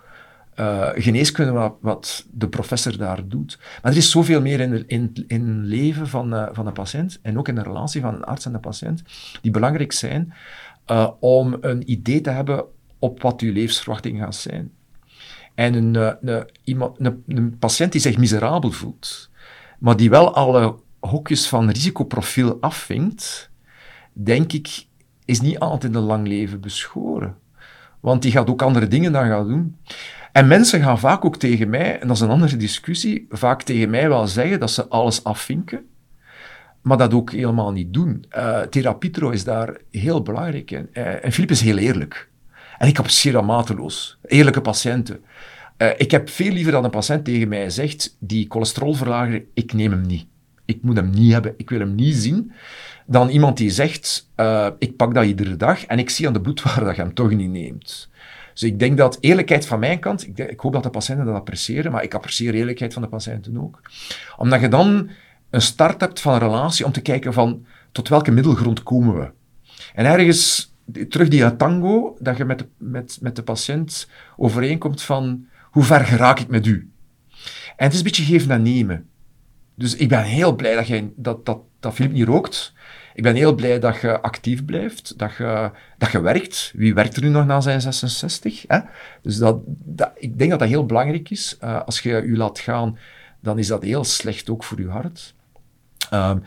uh, 0.61 0.89
geneeskunde 0.95 1.53
wat, 1.53 1.75
wat, 1.81 2.27
de 2.31 2.49
professor 2.49 2.97
daar 2.97 3.29
doet. 3.29 3.59
Maar 3.83 3.93
er 3.93 3.99
is 3.99 4.11
zoveel 4.11 4.41
meer 4.41 4.61
in, 4.61 4.85
in, 4.87 5.25
in 5.27 5.65
leven 5.65 6.09
van, 6.09 6.35
uh, 6.35 6.49
van 6.53 6.65
de 6.65 6.73
patiënt 6.73 7.19
en 7.23 7.39
ook 7.39 7.49
in 7.49 7.55
de 7.55 7.63
relatie 7.63 8.01
van 8.01 8.15
een 8.15 8.25
arts 8.25 8.47
en 8.47 8.53
de 8.53 8.59
patiënt, 8.59 9.03
die 9.43 9.51
belangrijk 9.51 9.93
zijn 9.93 10.35
uh, 10.91 11.09
om 11.21 11.57
een 11.61 11.91
idee 11.91 12.21
te 12.21 12.31
hebben 12.31 12.65
op 12.99 13.23
wat 13.23 13.41
uw 13.41 13.53
levensverwachting 13.53 14.19
gaat 14.19 14.35
zijn. 14.35 14.71
En 15.55 15.75
een, 15.75 15.95
een, 15.95 16.47
iemand, 16.65 17.01
een, 17.01 17.23
een 17.27 17.59
patiënt 17.59 17.93
die 17.93 18.01
zich 18.01 18.19
miserabel 18.19 18.71
voelt, 18.71 19.31
maar 19.79 19.97
die 19.97 20.11
wel 20.11 20.35
alle 20.35 20.75
hokjes 21.01 21.49
van 21.49 21.71
risicoprofiel 21.71 22.57
afvinkt, 22.61 23.48
denk 24.25 24.53
ik, 24.53 24.87
is 25.25 25.41
niet 25.41 25.59
altijd 25.59 25.95
een 25.95 26.03
lang 26.03 26.27
leven 26.27 26.61
beschoren. 26.61 27.37
Want 28.01 28.23
die 28.23 28.33
gaat 28.33 28.51
ook 28.51 28.63
andere 28.63 28.89
dingen 28.89 29.13
dan 29.13 29.27
gaan 29.27 29.49
doen. 29.49 29.77
En 30.33 30.47
mensen 30.47 30.83
gaan 30.83 30.99
vaak 30.99 31.25
ook 31.25 31.37
tegen 31.37 31.69
mij, 31.69 32.01
en 32.01 32.09
dat 32.09 32.17
is 32.17 32.23
een 32.23 32.31
andere 32.31 32.57
discussie, 32.57 33.27
vaak 33.31 33.63
tegen 33.63 33.91
mij 33.91 34.09
wel 34.09 34.27
zeggen 34.27 34.61
dat 34.61 34.71
ze 34.71 34.89
alles 34.89 35.25
afvinken, 35.25 35.87
maar 36.83 36.97
dat 36.97 37.15
ook 37.15 37.33
helemaal 37.33 37.73
niet 37.73 37.93
doen. 37.93 38.25
Uh, 38.37 39.33
is 39.33 39.45
daar 39.45 39.77
heel 39.91 40.23
belangrijk 40.23 40.71
in. 40.71 40.89
Uh, 40.93 41.25
en 41.25 41.33
Filip 41.33 41.51
is 41.51 41.61
heel 41.61 41.77
eerlijk. 41.77 42.29
En 42.79 42.89
ik 42.89 42.99
apprecieer 42.99 43.33
dat 43.33 43.45
mateloos. 43.45 44.19
Eerlijke 44.23 44.61
patiënten. 44.61 45.21
Uh, 45.79 45.89
ik 45.97 46.11
heb 46.11 46.29
veel 46.29 46.53
liever 46.53 46.73
dat 46.73 46.85
een 46.85 46.91
patiënt 46.91 47.25
tegen 47.25 47.49
mij 47.49 47.71
zegt, 47.71 48.17
die 48.21 48.47
cholesterolverlager, 48.49 49.45
ik 49.55 49.73
neem 49.73 49.91
hem 49.91 50.07
niet. 50.07 50.27
Ik 50.69 50.83
moet 50.83 50.97
hem 50.97 51.11
niet 51.11 51.33
hebben, 51.33 51.55
ik 51.57 51.71
wil 51.71 51.79
hem 51.79 51.95
niet 51.95 52.15
zien 52.15 52.53
dan 53.11 53.29
iemand 53.29 53.57
die 53.57 53.71
zegt, 53.71 54.31
uh, 54.37 54.69
ik 54.79 54.97
pak 54.97 55.15
dat 55.15 55.25
iedere 55.25 55.57
dag 55.57 55.85
en 55.85 55.99
ik 55.99 56.11
zie 56.11 56.27
aan 56.27 56.33
de 56.33 56.41
bloedwaarde 56.41 56.85
dat 56.87 56.97
je 56.97 57.03
hem 57.03 57.15
toch 57.15 57.31
niet 57.31 57.51
neemt. 57.51 58.09
Dus 58.53 58.63
ik 58.63 58.79
denk 58.79 58.97
dat 58.97 59.19
eerlijkheid 59.21 59.67
van 59.67 59.79
mijn 59.79 59.99
kant, 59.99 60.27
ik, 60.27 60.39
ik, 60.39 60.61
hoop 60.61 60.73
dat 60.73 60.83
de 60.83 60.91
patiënten 60.91 61.27
dat 61.27 61.35
appreciëren, 61.35 61.93
maar 61.93 62.03
ik 62.03 62.15
apprecieer 62.15 62.55
eerlijkheid 62.55 62.93
van 62.93 63.03
de 63.03 63.09
patiënten 63.09 63.59
ook. 63.63 63.81
Omdat 64.37 64.61
je 64.61 64.69
dan 64.69 65.11
een 65.51 65.61
start 65.61 66.01
hebt 66.01 66.21
van 66.21 66.33
een 66.33 66.39
relatie 66.39 66.85
om 66.85 66.93
te 66.93 67.01
kijken 67.01 67.33
van 67.33 67.67
tot 67.93 68.09
welke 68.09 68.31
middelgrond 68.31 68.83
komen 68.83 69.19
we. 69.19 69.31
En 69.95 70.05
ergens 70.05 70.75
terug 71.09 71.29
die 71.29 71.57
tango, 71.57 72.17
dat 72.19 72.37
je 72.37 72.45
met 72.45 72.59
de, 72.59 72.67
met, 72.77 73.19
met 73.21 73.37
de 73.37 73.43
patiënt 73.43 74.09
overeenkomt 74.37 75.03
van 75.03 75.47
hoe 75.71 75.83
ver 75.83 76.05
geraak 76.05 76.39
ik 76.39 76.49
met 76.49 76.67
u. 76.67 76.91
En 77.77 77.85
het 77.85 77.93
is 77.93 77.99
een 77.99 78.05
beetje 78.05 78.25
geven 78.25 78.51
en 78.51 78.63
nemen. 78.63 79.09
Dus 79.79 79.97
ik 79.97 80.09
ben 80.09 80.23
heel 80.23 80.55
blij 80.55 80.75
dat, 80.75 80.87
jij, 80.87 81.13
dat, 81.17 81.47
dat, 81.47 81.59
dat 81.81 81.95
Filip 81.95 82.13
niet 82.13 82.27
rookt. 82.27 82.73
Ik 83.15 83.23
ben 83.23 83.35
heel 83.35 83.55
blij 83.55 83.79
dat 83.79 84.01
je 84.01 84.21
actief 84.21 84.65
blijft, 84.65 85.19
dat 85.19 85.37
je, 85.37 85.71
dat 85.99 86.11
je 86.11 86.21
werkt. 86.21 86.73
Wie 86.77 86.95
werkt 86.95 87.17
er 87.17 87.23
nu 87.23 87.29
nog 87.29 87.47
na 87.47 87.61
zijn 87.61 87.81
66? 87.81 88.65
Hè? 88.67 88.79
Dus 89.23 89.37
dat, 89.37 89.61
dat, 89.67 90.11
ik 90.15 90.39
denk 90.39 90.51
dat 90.51 90.59
dat 90.59 90.69
heel 90.69 90.87
belangrijk 90.87 91.31
is. 91.31 91.57
Uh, 91.65 91.83
als 91.83 92.01
je 92.01 92.11
je 92.11 92.37
laat 92.37 92.59
gaan, 92.59 92.99
dan 93.41 93.59
is 93.59 93.67
dat 93.67 93.83
heel 93.83 94.05
slecht 94.05 94.51
ook 94.51 94.65
voor 94.65 94.81
je 94.81 94.89
hart. 94.89 95.35
Um, 96.15 96.43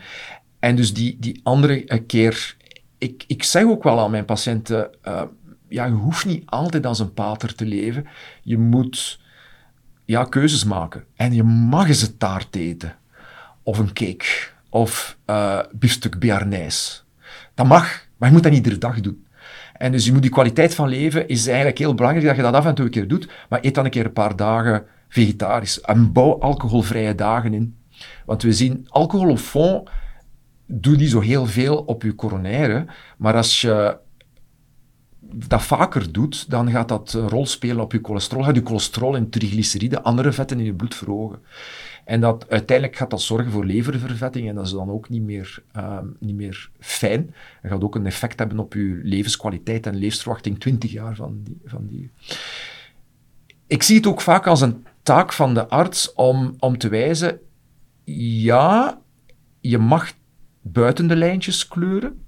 en 0.58 0.76
dus 0.76 0.94
die, 0.94 1.16
die 1.20 1.40
andere 1.42 2.02
keer... 2.06 2.56
Ik, 2.98 3.24
ik 3.26 3.42
zeg 3.42 3.64
ook 3.64 3.82
wel 3.82 4.00
aan 4.00 4.10
mijn 4.10 4.24
patiënten... 4.24 4.90
Uh, 5.04 5.22
ja, 5.68 5.84
je 5.84 5.92
hoeft 5.92 6.26
niet 6.26 6.46
altijd 6.46 6.86
als 6.86 6.98
een 6.98 7.12
pater 7.12 7.54
te 7.54 7.66
leven. 7.66 8.06
Je 8.42 8.58
moet 8.58 9.20
ja, 10.04 10.24
keuzes 10.24 10.64
maken. 10.64 11.04
En 11.16 11.34
je 11.34 11.42
mag 11.42 11.88
eens 11.88 12.02
een 12.02 12.16
taart 12.16 12.56
eten. 12.56 12.96
Of 13.62 13.78
een 13.78 13.92
cake 13.92 14.24
of 14.68 15.16
uh, 15.26 15.58
biefstuk 15.72 16.18
Béarnais. 16.18 17.04
Dat 17.54 17.66
mag, 17.66 18.06
maar 18.16 18.28
je 18.28 18.34
moet 18.34 18.42
dat 18.42 18.52
niet 18.52 18.64
iedere 18.64 18.80
dag 18.80 19.00
doen. 19.00 19.26
En 19.72 19.92
dus 19.92 20.04
je 20.04 20.12
moet 20.12 20.22
die 20.22 20.30
kwaliteit 20.30 20.74
van 20.74 20.88
leven, 20.88 21.28
is 21.28 21.46
eigenlijk 21.46 21.78
heel 21.78 21.94
belangrijk 21.94 22.26
dat 22.26 22.36
je 22.36 22.42
dat 22.42 22.54
af 22.54 22.66
en 22.66 22.74
toe 22.74 22.84
een 22.84 22.90
keer 22.90 23.08
doet, 23.08 23.28
maar 23.48 23.58
eet 23.62 23.74
dan 23.74 23.84
een 23.84 23.90
keer 23.90 24.04
een 24.04 24.12
paar 24.12 24.36
dagen 24.36 24.84
vegetarisch. 25.08 25.80
En 25.80 26.12
bouw 26.12 26.40
alcoholvrije 26.40 27.14
dagen 27.14 27.54
in. 27.54 27.76
Want 28.26 28.42
we 28.42 28.52
zien, 28.52 28.86
alcohol 28.88 29.30
op 29.30 29.38
fond 29.38 29.88
doet 30.66 30.98
niet 30.98 31.10
zo 31.10 31.20
heel 31.20 31.46
veel 31.46 31.76
op 31.76 32.02
je 32.02 32.14
coronaire, 32.14 32.86
maar 33.16 33.34
als 33.34 33.60
je 33.60 33.96
dat 35.34 35.62
vaker 35.62 36.12
doet, 36.12 36.50
dan 36.50 36.70
gaat 36.70 36.88
dat 36.88 37.12
een 37.12 37.28
rol 37.28 37.46
spelen 37.46 37.80
op 37.80 37.92
je 37.92 37.98
cholesterol. 38.02 38.42
Gaat 38.42 38.54
je 38.54 38.62
cholesterol 38.64 39.16
en 39.16 39.30
triglyceriden, 39.30 40.02
andere 40.02 40.32
vetten 40.32 40.58
in 40.58 40.64
je 40.64 40.74
bloed 40.74 40.94
verhogen. 40.94 41.38
En 42.04 42.20
dat, 42.20 42.46
uiteindelijk 42.48 42.98
gaat 42.98 43.10
dat 43.10 43.22
zorgen 43.22 43.52
voor 43.52 43.64
leververvetting 43.64 44.48
en 44.48 44.54
dat 44.54 44.66
is 44.66 44.72
dan 44.72 44.90
ook 44.90 45.08
niet 45.08 45.22
meer, 45.22 45.62
uh, 45.76 45.98
niet 46.18 46.34
meer 46.34 46.70
fijn. 46.80 47.34
Dat 47.62 47.70
gaat 47.70 47.82
ook 47.82 47.94
een 47.94 48.06
effect 48.06 48.38
hebben 48.38 48.58
op 48.58 48.74
je 48.74 49.00
levenskwaliteit 49.02 49.86
en 49.86 49.96
levensverwachting 49.96 50.60
20 50.60 50.92
jaar 50.92 51.16
van 51.16 51.40
die, 51.42 51.60
van 51.64 51.86
die. 51.86 52.10
Ik 53.66 53.82
zie 53.82 53.96
het 53.96 54.06
ook 54.06 54.20
vaak 54.20 54.46
als 54.46 54.60
een 54.60 54.84
taak 55.02 55.32
van 55.32 55.54
de 55.54 55.68
arts 55.68 56.12
om, 56.12 56.54
om 56.58 56.78
te 56.78 56.88
wijzen, 56.88 57.40
ja, 58.04 59.00
je 59.60 59.78
mag 59.78 60.12
buiten 60.60 61.06
de 61.06 61.16
lijntjes 61.16 61.68
kleuren. 61.68 62.24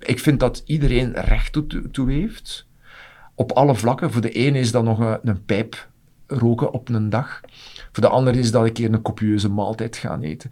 Ik 0.00 0.18
vind 0.18 0.40
dat 0.40 0.62
iedereen 0.66 1.12
recht 1.12 1.52
toe, 1.52 1.90
toe 1.90 2.10
heeft. 2.10 2.66
Op 3.34 3.52
alle 3.52 3.74
vlakken. 3.74 4.12
Voor 4.12 4.20
de 4.20 4.30
ene 4.30 4.58
is 4.58 4.72
dat 4.72 4.84
nog 4.84 4.98
een, 4.98 5.18
een 5.22 5.44
pijp 5.44 5.88
roken 6.26 6.72
op 6.72 6.88
een 6.88 7.10
dag. 7.10 7.40
Voor 7.92 8.02
de 8.02 8.08
ander 8.08 8.36
is 8.36 8.50
dat 8.50 8.64
een 8.64 8.72
keer 8.72 8.92
een 8.92 9.02
copieuze 9.02 9.48
maaltijd 9.48 9.96
gaan 9.96 10.22
eten. 10.22 10.50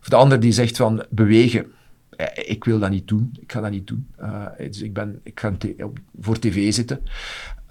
Voor 0.00 0.10
de 0.10 0.16
ander 0.16 0.40
die 0.40 0.52
zegt 0.52 0.76
van 0.76 1.04
bewegen. 1.10 1.72
Eh, 2.16 2.50
ik 2.50 2.64
wil 2.64 2.78
dat 2.78 2.90
niet 2.90 3.08
doen. 3.08 3.32
Ik 3.40 3.52
ga 3.52 3.60
dat 3.60 3.70
niet 3.70 3.86
doen. 3.86 4.06
Uh, 4.20 4.46
dus 4.56 4.82
ik, 4.82 4.92
ben, 4.92 5.20
ik 5.22 5.40
ga 5.40 5.52
voor 6.20 6.38
tv 6.38 6.72
zitten. 6.72 7.02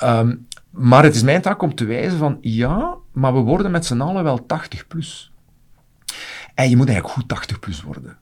Um, 0.03 0.47
maar 0.69 1.03
het 1.03 1.15
is 1.15 1.23
mijn 1.23 1.41
taak 1.41 1.61
om 1.61 1.75
te 1.75 1.85
wijzen 1.85 2.17
van 2.17 2.37
ja, 2.41 2.97
maar 3.11 3.33
we 3.33 3.39
worden 3.39 3.71
met 3.71 3.85
z'n 3.85 4.01
allen 4.01 4.23
wel 4.23 4.45
80 4.45 4.87
plus. 4.87 5.31
En 6.53 6.69
je 6.69 6.77
moet 6.77 6.87
eigenlijk 6.87 7.17
goed 7.17 7.27
80 7.27 7.59
plus 7.59 7.81
worden. 7.81 8.17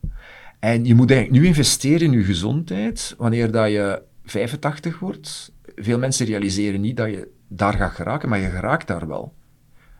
En 0.67 0.85
je 0.85 0.95
moet 0.95 1.11
eigenlijk 1.11 1.41
nu 1.41 1.47
investeren 1.47 2.01
in 2.01 2.19
je 2.19 2.23
gezondheid 2.23 3.15
wanneer 3.17 3.51
dat 3.51 3.69
je 3.69 4.01
85 4.23 4.99
wordt. 4.99 5.51
Veel 5.75 5.97
mensen 5.97 6.25
realiseren 6.25 6.81
niet 6.81 6.97
dat 6.97 7.09
je 7.09 7.27
daar 7.47 7.73
gaat 7.73 7.91
geraken, 7.91 8.29
maar 8.29 8.39
je 8.39 8.49
geraakt 8.49 8.87
daar 8.87 9.07
wel. 9.07 9.33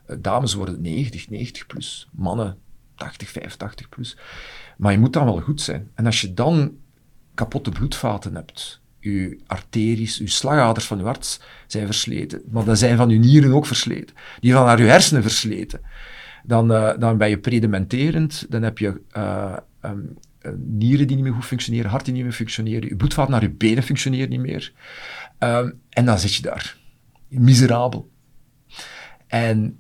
Eh, 0.06 0.16
dames 0.20 0.54
worden 0.54 0.82
90, 0.82 1.30
90 1.30 1.66
plus. 1.66 2.10
Mannen 2.12 2.58
80, 2.96 3.30
85 3.30 3.90
plus. 3.90 4.18
Maar 4.78 4.92
je 4.92 4.98
moet 4.98 5.14
dan 5.14 5.26
wel 5.26 5.40
goed 5.40 5.62
zijn. 5.62 5.92
En 5.96 6.06
als 6.06 6.22
je 6.22 6.34
dan 6.34 6.78
kapotte 7.34 7.70
bloedvaten 7.70 8.36
hebt, 8.36 8.82
je 9.00 9.40
arteries, 9.46 10.18
je 10.18 10.30
slagaders 10.30 10.86
van 10.86 10.98
je 10.98 11.04
hart 11.04 11.42
zijn 11.68 11.86
versleten, 11.86 12.42
maar 12.52 12.66
dan 12.66 12.78
zijn 12.78 12.98
van 12.98 13.10
je 13.10 13.18
nieren 13.18 13.54
ook 13.54 13.66
versleten, 13.66 14.16
die 14.40 14.54
van 14.54 14.66
naar 14.66 14.82
je 14.82 14.88
hersenen 14.88 15.22
versleten, 15.22 15.82
dan, 16.44 16.72
uh, 16.72 16.98
dan 17.00 17.18
ben 17.18 17.30
je 17.30 17.40
predimenterend, 17.40 18.46
dan 18.50 18.62
heb 18.62 18.78
je 18.78 19.02
uh, 19.18 19.58
um, 19.82 20.18
nieren 20.58 21.08
die 21.08 21.16
niet 21.16 21.26
meer 21.26 21.34
goed 21.34 21.46
functioneren, 21.46 21.90
hart 21.90 22.06
die 22.06 22.14
niet 22.14 22.24
meer 22.24 22.32
functioneren, 22.32 22.90
je 22.90 22.96
bloedvaten 22.96 23.32
naar 23.32 23.42
je 23.42 23.50
benen 23.50 23.84
functioneren 23.84 24.30
niet 24.30 24.40
meer. 24.40 24.74
Um, 25.40 25.80
en 25.90 26.06
dan 26.06 26.20
zit 26.20 26.34
je 26.34 26.42
daar, 26.42 26.78
miserabel. 27.28 28.10
En 29.28 29.80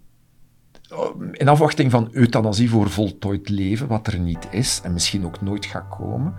in 1.31 1.47
afwachting 1.47 1.91
van 1.91 2.09
euthanasie 2.11 2.69
voor 2.69 2.89
voltooid 2.89 3.49
leven, 3.49 3.87
wat 3.87 4.07
er 4.07 4.19
niet 4.19 4.47
is 4.51 4.81
en 4.83 4.93
misschien 4.93 5.25
ook 5.25 5.41
nooit 5.41 5.65
gaat 5.65 5.89
komen, 5.89 6.35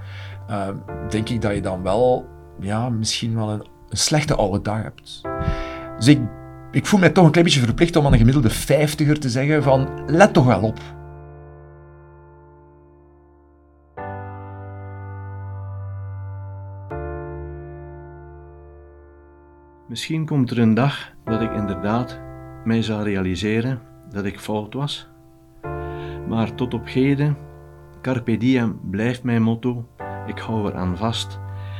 uh, 0.50 0.68
denk 1.10 1.28
ik 1.28 1.42
dat 1.42 1.54
je 1.54 1.60
dan 1.60 1.82
wel, 1.82 2.26
ja, 2.60 2.88
misschien 2.88 3.34
wel 3.34 3.50
een, 3.50 3.66
een 3.88 3.96
slechte 3.96 4.34
oude 4.34 4.62
dag 4.62 4.82
hebt. 4.82 5.20
Dus 5.96 6.06
ik, 6.06 6.20
ik 6.70 6.86
voel 6.86 7.00
mij 7.00 7.10
toch 7.10 7.24
een 7.24 7.30
klein 7.30 7.46
beetje 7.46 7.60
verplicht 7.60 7.96
om 7.96 8.06
aan 8.06 8.12
een 8.12 8.18
gemiddelde 8.18 8.50
vijftiger 8.50 9.18
te 9.18 9.30
zeggen 9.30 9.62
van, 9.62 10.04
let 10.06 10.32
toch 10.32 10.44
wel 10.44 10.60
op. 10.60 10.80
Misschien 19.88 20.26
komt 20.26 20.50
er 20.50 20.58
een 20.58 20.74
dag 20.74 21.12
dat 21.24 21.40
ik 21.40 21.52
inderdaad 21.52 22.20
mij 22.64 22.82
zal 22.82 23.02
realiseren 23.02 23.80
dat 24.10 24.24
ik 24.24 24.40
fout 24.40 24.74
was. 24.74 25.08
Maar 26.28 26.54
tot 26.54 26.74
op 26.74 26.88
heden, 26.88 27.36
carpe 28.02 28.36
diem 28.36 28.80
blijft 28.90 29.22
mijn 29.22 29.42
motto. 29.42 29.88
Ik 30.26 30.38
hou 30.38 30.68
eraan 30.68 30.96
vast 30.96 31.38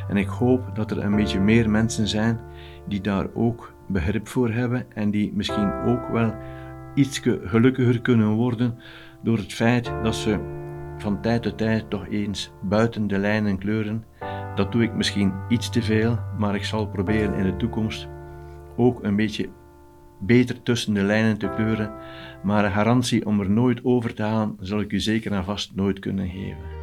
en 0.09 0.17
ik 0.17 0.27
hoop 0.27 0.75
dat 0.75 0.91
er 0.91 1.05
een 1.05 1.17
beetje 1.17 1.41
meer 1.41 1.71
mensen 1.71 2.09
zijn 2.09 2.41
die 2.87 3.01
daar 3.01 3.27
ook 3.35 3.75
begrip 3.89 4.29
voor 4.29 4.51
hebben 4.51 4.87
en 4.95 5.11
die 5.11 5.33
misschien 5.35 5.73
ook 5.73 6.09
wel 6.09 6.35
iets 6.95 7.21
gelukkiger 7.43 8.01
kunnen 8.01 8.31
worden 8.31 8.79
door 9.23 9.37
het 9.37 9.53
feit 9.53 9.93
dat 10.03 10.15
ze 10.15 10.39
van 10.99 11.21
tijd 11.21 11.43
tot 11.43 11.59
tijd 11.59 11.91
toch 11.91 12.07
eens 12.09 12.53
buiten 12.63 13.07
de 13.07 13.19
lijnen 13.19 13.59
kleuren. 13.59 14.05
Dat 14.59 14.73
doe 14.73 14.83
ik 14.83 14.95
misschien 14.95 15.33
iets 15.49 15.71
te 15.71 15.83
veel, 15.83 16.19
maar 16.39 16.55
ik 16.55 16.65
zal 16.65 16.87
proberen 16.87 17.35
in 17.35 17.45
de 17.45 17.57
toekomst 17.57 18.09
ook 18.77 19.03
een 19.03 19.17
beetje 19.17 19.49
beter 20.21 20.63
tussen 20.63 20.95
de 20.95 21.03
lijnen 21.03 21.39
te 21.39 21.49
kleuren, 21.49 21.93
maar 22.43 22.65
een 22.65 22.73
garantie 22.73 23.27
om 23.27 23.41
er 23.41 23.51
nooit 23.51 23.85
over 23.85 24.15
te 24.15 24.23
gaan 24.23 24.57
zal 24.61 24.81
ik 24.81 24.93
u 24.93 25.01
zeker 25.01 25.33
en 25.33 25.45
vast 25.45 25.75
nooit 25.75 25.99
kunnen 25.99 26.29
geven. 26.29 26.77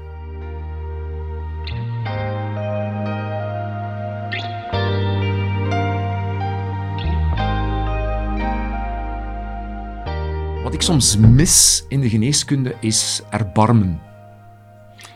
Wat 10.63 10.73
ik 10.73 10.81
soms 10.81 11.17
mis 11.17 11.85
in 11.87 12.01
de 12.01 12.09
geneeskunde 12.09 12.75
is 12.79 13.23
erbarmen. 13.29 14.14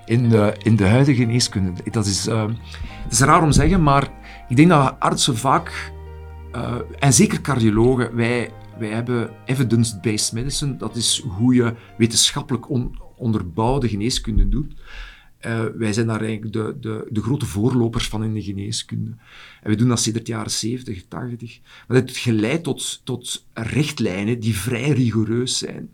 In 0.09 0.29
de, 0.29 0.55
in 0.57 0.75
de 0.75 0.85
huidige 0.85 1.21
geneeskunde. 1.21 1.71
Dat 1.91 2.05
is, 2.05 2.27
uh, 2.27 2.47
het 3.03 3.11
is 3.11 3.19
raar 3.19 3.41
om 3.43 3.51
te 3.51 3.55
zeggen, 3.55 3.83
maar 3.83 4.11
ik 4.47 4.55
denk 4.55 4.69
dat 4.69 4.99
artsen 4.99 5.37
vaak 5.37 5.91
uh, 6.55 6.75
en 6.99 7.13
zeker 7.13 7.41
cardiologen, 7.41 8.15
wij, 8.15 8.51
wij 8.79 8.89
hebben 8.89 9.29
evidence-based 9.45 10.33
medicine. 10.33 10.77
Dat 10.77 10.95
is 10.95 11.23
hoe 11.27 11.53
je 11.53 11.75
wetenschappelijk 11.97 12.69
on, 12.69 12.99
onderbouwde 13.15 13.89
geneeskunde 13.89 14.49
doet. 14.49 14.73
Uh, 15.45 15.65
wij 15.75 15.93
zijn 15.93 16.07
daar 16.07 16.21
eigenlijk 16.21 16.53
de, 16.53 16.77
de, 16.79 17.07
de, 17.09 17.21
grote 17.21 17.45
voorlopers 17.45 18.07
van 18.07 18.23
in 18.23 18.33
de 18.33 18.41
geneeskunde. 18.41 19.15
En 19.61 19.69
we 19.69 19.75
doen 19.75 19.87
dat 19.87 19.99
sinds 19.99 20.19
de 20.19 20.31
jaren 20.31 20.51
70, 20.51 21.05
80. 21.07 21.59
Maar 21.87 21.97
dat 21.97 22.07
heeft 22.07 22.21
geleid 22.21 22.63
tot, 22.63 23.01
tot 23.03 23.45
richtlijnen 23.53 24.39
die 24.39 24.55
vrij 24.55 24.89
rigoureus 24.89 25.57
zijn. 25.57 25.89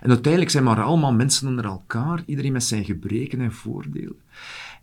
En 0.00 0.08
uiteindelijk 0.08 0.50
zijn 0.50 0.64
maar 0.64 0.82
allemaal 0.82 1.12
mensen 1.12 1.48
onder 1.48 1.64
elkaar, 1.64 2.22
iedereen 2.26 2.52
met 2.52 2.64
zijn 2.64 2.84
gebreken 2.84 3.40
en 3.40 3.52
voordelen. 3.52 4.16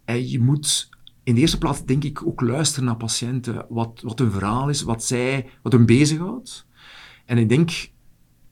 En 0.06 0.30
je 0.30 0.39
moet 0.39 0.89
in 1.24 1.36
de 1.36 1.41
eerste 1.41 1.58
plaats 1.58 1.86
denk 1.86 2.04
ik 2.04 2.26
ook 2.26 2.41
luisteren 2.41 2.86
naar 2.86 2.96
patiënten, 2.96 3.65
wat, 3.69 4.02
wat 4.04 4.19
hun 4.19 4.32
verhaal 4.32 4.69
is, 4.69 4.82
wat, 4.82 5.04
zij, 5.04 5.50
wat 5.62 5.72
hun 5.72 5.86
bezighoudt. 5.86 6.65
En 7.26 7.38
ik 7.38 7.50
denk, 7.50 7.89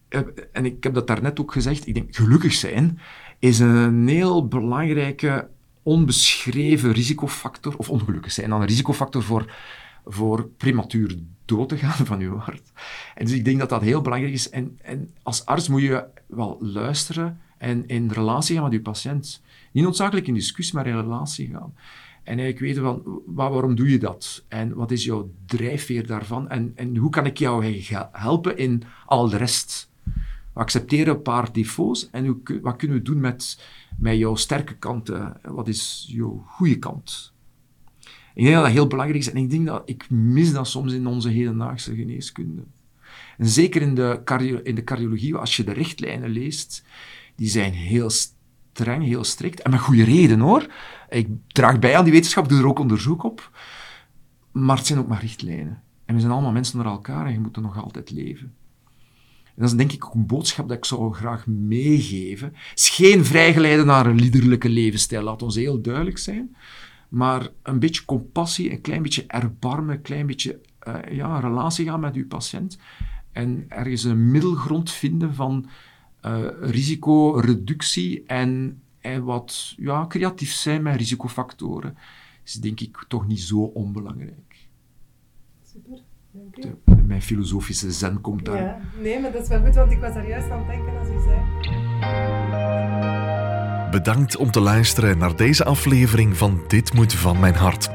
eh, 0.07 0.21
en 0.51 0.65
ik 0.65 0.83
heb 0.83 0.93
dat 0.93 1.07
daarnet 1.07 1.39
ook 1.39 1.51
gezegd, 1.51 1.87
ik 1.87 1.93
denk 1.93 2.15
gelukkig 2.15 2.53
zijn 2.53 2.99
is 3.39 3.59
een 3.59 4.07
heel 4.07 4.47
belangrijke 4.47 5.49
onbeschreven 5.83 6.91
risicofactor, 6.91 7.77
of 7.77 7.89
ongelukkig 7.89 8.31
zijn 8.31 8.49
dan 8.49 8.61
een 8.61 8.67
risicofactor 8.67 9.23
voor, 9.23 9.53
voor 10.05 10.49
prematuur 10.57 11.17
dood 11.55 11.69
te 11.69 11.77
gaan 11.77 12.05
van 12.05 12.19
uw 12.19 12.37
hart. 12.37 12.71
En 13.15 13.25
dus 13.25 13.33
ik 13.33 13.45
denk 13.45 13.59
dat 13.59 13.69
dat 13.69 13.81
heel 13.81 14.01
belangrijk 14.01 14.33
is. 14.33 14.49
En, 14.49 14.79
en 14.81 15.09
als 15.23 15.45
arts 15.45 15.67
moet 15.67 15.81
je 15.81 16.05
wel 16.27 16.57
luisteren 16.61 17.39
en 17.57 17.87
in 17.87 18.09
relatie 18.11 18.55
gaan 18.55 18.63
met 18.63 18.73
uw 18.73 18.81
patiënt. 18.81 19.41
Niet 19.71 19.83
noodzakelijk 19.83 20.27
in 20.27 20.33
discussie, 20.33 20.75
maar 20.75 20.87
in 20.87 20.95
relatie 20.95 21.47
gaan. 21.47 21.73
En 22.23 22.39
eigenlijk 22.39 22.59
weten 22.59 22.83
van, 22.83 23.21
waarom 23.25 23.75
doe 23.75 23.89
je 23.89 23.99
dat? 23.99 24.43
En 24.47 24.73
wat 24.75 24.91
is 24.91 25.03
jouw 25.03 25.31
drijfveer 25.45 26.07
daarvan? 26.07 26.49
En, 26.49 26.71
en 26.75 26.97
hoe 26.97 27.09
kan 27.09 27.25
ik 27.25 27.37
jou 27.37 27.83
helpen 28.11 28.57
in 28.57 28.83
al 29.05 29.29
de 29.29 29.37
rest? 29.37 29.89
We 30.53 30.59
accepteren 30.59 31.15
een 31.15 31.21
paar 31.21 31.53
defaults 31.53 32.09
en 32.09 32.25
hoe, 32.25 32.59
wat 32.61 32.75
kunnen 32.75 32.97
we 32.97 33.03
doen 33.03 33.19
met, 33.19 33.59
met 33.97 34.17
jouw 34.17 34.35
sterke 34.35 34.75
kanten? 34.75 35.39
Wat 35.43 35.67
is 35.67 36.05
jouw 36.07 36.43
goede 36.47 36.79
kant? 36.79 37.33
Ik 38.33 38.43
denk 38.43 38.55
dat 38.55 38.63
dat 38.63 38.73
heel 38.73 38.87
belangrijk 38.87 39.19
is 39.19 39.31
en 39.31 39.37
ik 39.37 39.49
denk 39.49 39.65
dat 39.65 39.81
ik 39.85 40.09
mis 40.09 40.51
dat 40.51 40.67
soms 40.67 40.93
in 40.93 41.07
onze 41.07 41.29
hedendaagse 41.29 41.95
geneeskunde. 41.95 42.63
En 43.37 43.47
zeker 43.47 43.81
in 43.81 43.95
de, 43.95 44.21
cardio, 44.23 44.59
in 44.63 44.75
de 44.75 44.83
cardiologie, 44.83 45.35
als 45.35 45.57
je 45.57 45.63
de 45.63 45.71
richtlijnen 45.71 46.29
leest, 46.29 46.83
die 47.35 47.49
zijn 47.49 47.73
heel 47.73 48.09
streng, 48.09 49.03
heel 49.03 49.23
strikt. 49.23 49.61
En 49.61 49.71
met 49.71 49.79
goede 49.79 50.03
reden 50.03 50.39
hoor. 50.39 50.67
Ik 51.09 51.27
draag 51.47 51.79
bij 51.79 51.97
aan 51.97 52.03
die 52.03 52.13
wetenschap, 52.13 52.49
doe 52.49 52.59
er 52.59 52.67
ook 52.67 52.79
onderzoek 52.79 53.23
op. 53.23 53.51
Maar 54.51 54.77
het 54.77 54.87
zijn 54.87 54.99
ook 54.99 55.07
maar 55.07 55.21
richtlijnen. 55.21 55.81
En 56.05 56.15
we 56.15 56.21
zijn 56.21 56.33
allemaal 56.33 56.51
mensen 56.51 56.77
naar 56.77 56.85
elkaar 56.85 57.25
en 57.25 57.31
je 57.31 57.39
moet 57.39 57.55
er 57.55 57.61
nog 57.61 57.83
altijd 57.83 58.11
leven. 58.11 58.53
En 59.45 59.67
dat 59.67 59.69
is 59.69 59.77
denk 59.77 59.91
ik 59.91 60.05
ook 60.05 60.13
een 60.13 60.25
boodschap 60.25 60.67
dat 60.67 60.77
ik 60.77 60.85
zou 60.85 61.13
graag 61.13 61.47
meegeven. 61.47 62.47
Het 62.53 62.79
is 62.79 62.89
geen 62.89 63.25
vrijgeleide 63.25 63.83
naar 63.83 64.05
een 64.05 64.19
liederlijke 64.19 64.69
levensstijl, 64.69 65.23
laat 65.23 65.41
ons 65.41 65.55
heel 65.55 65.81
duidelijk 65.81 66.17
zijn. 66.17 66.55
Maar 67.11 67.49
een 67.63 67.79
beetje 67.79 68.05
compassie, 68.05 68.71
een 68.71 68.81
klein 68.81 69.01
beetje 69.01 69.25
erbarmen, 69.27 69.95
een 69.95 70.01
klein 70.01 70.25
beetje 70.25 70.59
uh, 70.87 70.95
ja, 71.11 71.39
relatie 71.39 71.85
gaan 71.85 71.99
met 71.99 72.15
uw 72.15 72.27
patiënt. 72.27 72.77
En 73.31 73.65
ergens 73.67 74.03
een 74.03 74.31
middelgrond 74.31 74.91
vinden 74.91 75.33
van 75.33 75.69
uh, 76.25 76.47
risicoreductie 76.61 78.23
en, 78.25 78.81
en 78.99 79.23
wat 79.23 79.73
ja, 79.77 80.07
creatief 80.07 80.51
zijn 80.51 80.83
met 80.83 80.95
risicofactoren 80.95 81.97
is 82.43 82.53
denk 82.53 82.79
ik 82.79 83.05
toch 83.07 83.27
niet 83.27 83.41
zo 83.41 83.61
onbelangrijk. 83.61 84.67
Super. 85.63 85.99
De, 86.85 86.95
mijn 86.95 87.21
filosofische 87.21 87.91
zen 87.91 88.21
komt 88.21 88.45
daar. 88.45 88.63
Ja, 88.63 88.79
nee, 89.01 89.19
maar 89.19 89.31
dat 89.31 89.41
is 89.41 89.47
wel 89.47 89.65
goed, 89.65 89.75
want 89.75 89.91
ik 89.91 89.99
was 89.99 90.13
daar 90.13 90.27
juist 90.27 90.49
aan 90.49 90.59
het 90.59 90.67
denken 90.67 90.99
als 90.99 91.07
u 91.07 91.19
zei. 91.19 92.40
Bedankt 93.91 94.37
om 94.37 94.51
te 94.51 94.59
luisteren 94.59 95.17
naar 95.17 95.35
deze 95.35 95.63
aflevering 95.63 96.37
van 96.37 96.61
Dit 96.67 96.93
moet 96.93 97.13
van 97.13 97.39
mijn 97.39 97.55
hart. 97.55 97.89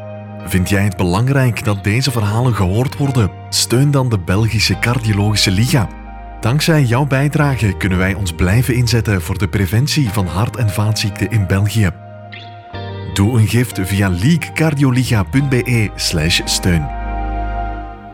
Vind 0.45 0.69
jij 0.69 0.83
het 0.83 0.97
belangrijk 0.97 1.65
dat 1.65 1.85
deze 1.85 2.11
verhalen 2.11 2.55
gehoord 2.55 2.97
worden? 2.97 3.31
Steun 3.49 3.91
dan 3.91 4.09
de 4.09 4.19
Belgische 4.19 4.79
Cardiologische 4.79 5.51
Liga. 5.51 5.89
Dankzij 6.41 6.83
jouw 6.83 7.07
bijdrage 7.07 7.77
kunnen 7.77 7.99
wij 7.99 8.15
ons 8.15 8.33
blijven 8.33 8.75
inzetten 8.75 9.23
voor 9.23 9.39
de 9.39 9.49
preventie 9.49 10.11
van 10.11 10.27
hart- 10.27 10.57
en 10.57 10.71
vaatziekten 10.71 11.31
in 11.31 11.47
België. 11.47 11.91
Doe 13.15 13.39
een 13.39 13.49
gift 13.49 13.81
via 13.81 14.09
leaguecardioliga.be/steun. 14.09 16.87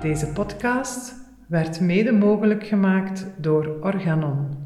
Deze 0.00 0.26
podcast 0.26 1.14
werd 1.48 1.80
mede 1.80 2.12
mogelijk 2.12 2.66
gemaakt 2.66 3.26
door 3.36 3.76
Organon. 3.80 4.62